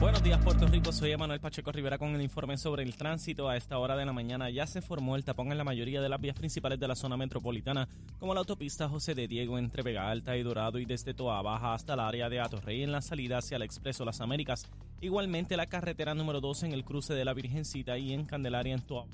Buenos 0.00 0.22
días, 0.22 0.40
Puerto 0.44 0.64
Rico. 0.68 0.92
Soy 0.92 1.10
Emanuel 1.10 1.40
Pacheco 1.40 1.72
Rivera 1.72 1.98
con 1.98 2.14
el 2.14 2.22
informe 2.22 2.56
sobre 2.56 2.84
el 2.84 2.94
tránsito. 2.94 3.48
A 3.48 3.56
esta 3.56 3.78
hora 3.78 3.96
de 3.96 4.06
la 4.06 4.12
mañana 4.12 4.48
ya 4.48 4.64
se 4.64 4.80
formó 4.80 5.16
el 5.16 5.24
tapón 5.24 5.50
en 5.50 5.58
la 5.58 5.64
mayoría 5.64 6.00
de 6.00 6.08
las 6.08 6.20
vías 6.20 6.36
principales 6.36 6.78
de 6.78 6.86
la 6.86 6.94
zona 6.94 7.16
metropolitana, 7.16 7.88
como 8.20 8.32
la 8.32 8.38
autopista 8.38 8.88
José 8.88 9.16
de 9.16 9.26
Diego 9.26 9.58
entre 9.58 9.82
Vega 9.82 10.08
Alta 10.08 10.36
y 10.36 10.44
Dorado 10.44 10.78
y 10.78 10.84
desde 10.84 11.14
Toa 11.14 11.42
Baja 11.42 11.74
hasta 11.74 11.94
el 11.94 12.00
área 12.00 12.28
de 12.28 12.38
Atorrey 12.38 12.84
en 12.84 12.92
la 12.92 13.02
salida 13.02 13.38
hacia 13.38 13.56
el 13.56 13.62
Expreso 13.62 14.04
Las 14.04 14.20
Américas. 14.20 14.68
Igualmente 15.00 15.56
la 15.56 15.66
carretera 15.66 16.14
número 16.14 16.40
2 16.40 16.62
en 16.62 16.74
el 16.74 16.84
cruce 16.84 17.14
de 17.14 17.24
la 17.24 17.34
Virgencita 17.34 17.98
y 17.98 18.12
en 18.12 18.24
Candelaria 18.24 18.74
en 18.74 18.82
Toa 18.82 19.04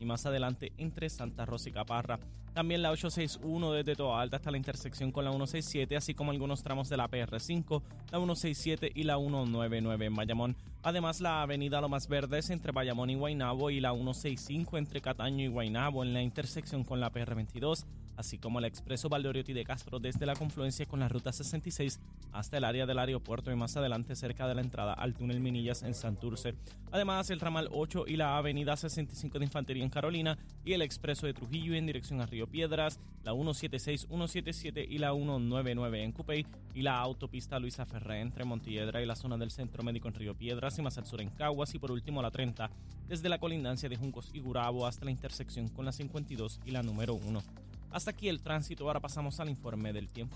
y 0.00 0.06
más 0.06 0.24
adelante 0.24 0.72
entre 0.78 1.10
Santa 1.10 1.44
Rosa 1.44 1.68
y 1.68 1.72
Caparra. 1.72 2.18
También 2.54 2.82
la 2.82 2.90
861 2.90 3.72
desde 3.72 3.96
Toa 3.96 4.20
Alta 4.20 4.36
hasta 4.36 4.50
la 4.50 4.58
intersección 4.58 5.10
con 5.10 5.24
la 5.24 5.30
167, 5.30 5.96
así 5.96 6.14
como 6.14 6.32
algunos 6.32 6.62
tramos 6.62 6.90
de 6.90 6.98
la 6.98 7.08
PR5, 7.08 7.82
la 8.10 8.18
167 8.18 8.92
y 8.94 9.04
la 9.04 9.16
199 9.16 10.06
en 10.06 10.14
Bayamón. 10.14 10.56
Además, 10.82 11.20
la 11.20 11.42
avenida 11.42 11.80
Lomas 11.80 12.08
Verdes 12.08 12.50
entre 12.50 12.72
Bayamón 12.72 13.08
y 13.08 13.14
Guaynabo 13.14 13.70
y 13.70 13.80
la 13.80 13.92
165 13.92 14.76
entre 14.76 15.00
Cataño 15.00 15.44
y 15.44 15.48
Guaynabo 15.48 16.02
en 16.02 16.12
la 16.12 16.20
intersección 16.20 16.84
con 16.84 17.00
la 17.00 17.10
PR22 17.10 17.86
así 18.16 18.38
como 18.38 18.58
el 18.58 18.64
expreso 18.64 19.08
Valdoriotti 19.08 19.52
de 19.52 19.64
Castro 19.64 19.98
desde 19.98 20.26
la 20.26 20.36
confluencia 20.36 20.86
con 20.86 21.00
la 21.00 21.08
ruta 21.08 21.32
66 21.32 22.00
hasta 22.32 22.56
el 22.56 22.64
área 22.64 22.86
del 22.86 22.98
aeropuerto 22.98 23.50
y 23.50 23.56
más 23.56 23.76
adelante 23.76 24.16
cerca 24.16 24.46
de 24.46 24.54
la 24.54 24.60
entrada 24.60 24.92
al 24.92 25.14
túnel 25.14 25.40
Minillas 25.40 25.82
en 25.82 25.94
Santurce. 25.94 26.54
Además, 26.90 27.30
el 27.30 27.40
ramal 27.40 27.68
8 27.70 28.04
y 28.06 28.16
la 28.16 28.36
avenida 28.36 28.76
65 28.76 29.38
de 29.38 29.44
Infantería 29.44 29.82
en 29.82 29.90
Carolina 29.90 30.38
y 30.64 30.72
el 30.72 30.82
expreso 30.82 31.26
de 31.26 31.34
Trujillo 31.34 31.74
en 31.74 31.86
dirección 31.86 32.20
a 32.20 32.26
Río 32.26 32.46
Piedras, 32.46 33.00
la 33.24 33.32
176, 33.32 34.06
177 34.08 34.86
y 34.88 34.98
la 34.98 35.12
199 35.12 36.02
en 36.02 36.12
Cupey 36.12 36.46
y 36.74 36.82
la 36.82 36.98
autopista 36.98 37.58
Luisa 37.58 37.86
Ferré 37.86 38.20
entre 38.20 38.44
Montiedra 38.44 39.02
y 39.02 39.06
la 39.06 39.16
zona 39.16 39.36
del 39.36 39.50
Centro 39.50 39.82
Médico 39.82 40.08
en 40.08 40.14
Río 40.14 40.34
Piedras 40.34 40.78
y 40.78 40.82
más 40.82 40.98
al 40.98 41.06
sur 41.06 41.20
en 41.20 41.30
Caguas 41.30 41.74
y 41.74 41.78
por 41.78 41.92
último 41.92 42.22
la 42.22 42.30
30 42.30 42.70
desde 43.08 43.28
la 43.28 43.38
colindancia 43.38 43.88
de 43.88 43.96
Juncos 43.96 44.30
y 44.32 44.40
Gurabo 44.40 44.86
hasta 44.86 45.04
la 45.04 45.10
intersección 45.10 45.68
con 45.68 45.84
la 45.84 45.92
52 45.92 46.60
y 46.64 46.70
la 46.70 46.82
número 46.82 47.14
1. 47.14 47.42
Hasta 47.92 48.10
aquí 48.10 48.28
el 48.28 48.40
tránsito, 48.40 48.86
ahora 48.86 49.00
pasamos 49.00 49.38
al 49.38 49.50
informe 49.50 49.92
del 49.92 50.08
tiempo. 50.08 50.34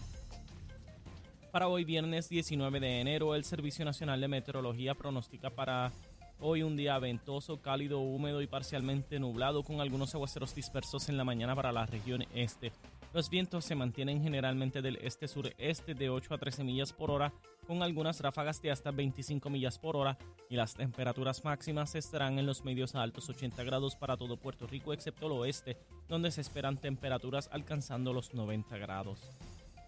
Para 1.51 1.69
hoy 1.69 1.85
viernes 1.85 2.29
19 2.29 2.81
de 2.81 3.01
enero, 3.01 3.35
el 3.35 3.45
Servicio 3.45 3.83
Nacional 3.83 4.21
de 4.21 4.29
Meteorología 4.29 4.95
pronostica 4.95 5.49
para 5.49 5.91
hoy 6.39 6.63
un 6.63 6.77
día 6.77 6.99
ventoso, 6.99 7.63
cálido, 7.63 8.01
húmedo 8.01 8.43
y 8.43 8.47
parcialmente 8.47 9.19
nublado 9.19 9.63
con 9.63 9.81
algunos 9.81 10.15
aguaceros 10.15 10.55
dispersos 10.55 11.09
en 11.09 11.17
la 11.17 11.25
mañana 11.25 11.55
para 11.57 11.73
la 11.73 11.87
región 11.87 12.27
este. 12.35 12.73
Los 13.13 13.31
vientos 13.31 13.65
se 13.65 13.75
mantienen 13.75 14.23
generalmente 14.23 14.83
del 14.83 14.97
este-sureste 14.97 15.95
de 15.95 16.11
8 16.11 16.35
a 16.35 16.39
13 16.39 16.65
millas 16.65 16.93
por 16.93 17.11
hora, 17.11 17.33
con 17.67 17.83
algunas 17.83 18.21
ráfagas 18.21 18.61
de 18.61 18.71
hasta 18.71 18.91
25 18.91 19.49
millas 19.49 19.79
por 19.79 19.97
hora, 19.97 20.19
y 20.51 20.57
las 20.57 20.75
temperaturas 20.75 21.45
máximas 21.45 21.95
estarán 21.95 22.39
en 22.39 22.47
los 22.47 22.65
medios 22.65 22.95
a 22.95 23.03
altos 23.03 23.29
80 23.29 23.65
grados 23.65 23.97
para 23.97 24.17
todo 24.17 24.37
Puerto 24.37 24.67
Rico, 24.67 24.93
excepto 24.93 25.27
el 25.27 25.33
oeste, 25.33 25.79
donde 26.09 26.31
se 26.31 26.43
esperan 26.43 26.77
temperaturas 26.77 27.49
alcanzando 27.53 28.13
los 28.13 28.35
90 28.35 28.77
grados. 28.79 29.21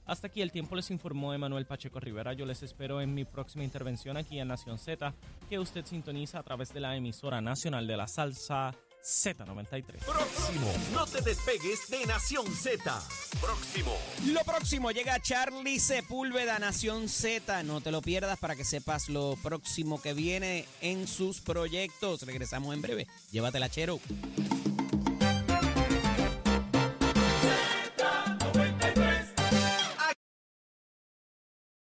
Hasta 0.08 0.28
aquí 0.28 0.40
el 0.40 0.50
tiempo 0.50 0.74
les 0.74 0.90
informó 0.90 1.34
Emanuel 1.34 1.66
Pacheco 1.66 2.00
Rivera. 2.00 2.32
Yo 2.32 2.46
les 2.46 2.62
espero 2.62 3.02
en 3.02 3.12
mi 3.12 3.26
próxima 3.26 3.62
intervención 3.62 4.16
aquí 4.16 4.40
en 4.40 4.48
Nación 4.48 4.78
Z, 4.78 5.12
que 5.50 5.58
usted 5.58 5.84
sintoniza 5.84 6.38
a 6.38 6.42
través 6.42 6.72
de 6.72 6.80
la 6.80 6.96
emisora 6.96 7.42
nacional 7.42 7.86
de 7.86 7.96
la 7.98 8.06
salsa 8.06 8.74
Z93. 9.04 9.98
Próximo. 10.04 10.72
No 10.92 11.06
te 11.06 11.20
despegues 11.22 11.88
de 11.88 12.06
Nación 12.06 12.46
Z. 12.46 13.02
Próximo. 13.40 13.96
Lo 14.26 14.40
próximo 14.44 14.90
llega 14.90 15.20
Charlie 15.20 15.80
Sepúlveda, 15.80 16.58
Nación 16.58 17.08
Z. 17.08 17.62
No 17.62 17.80
te 17.80 17.90
lo 17.90 18.02
pierdas 18.02 18.38
para 18.38 18.56
que 18.56 18.64
sepas 18.64 19.08
lo 19.08 19.36
próximo 19.42 20.00
que 20.00 20.14
viene 20.14 20.66
en 20.80 21.06
sus 21.06 21.40
proyectos. 21.40 22.22
Regresamos 22.22 22.74
en 22.74 22.82
breve. 22.82 23.06
Llévatela, 23.30 23.68
chero. 23.70 24.00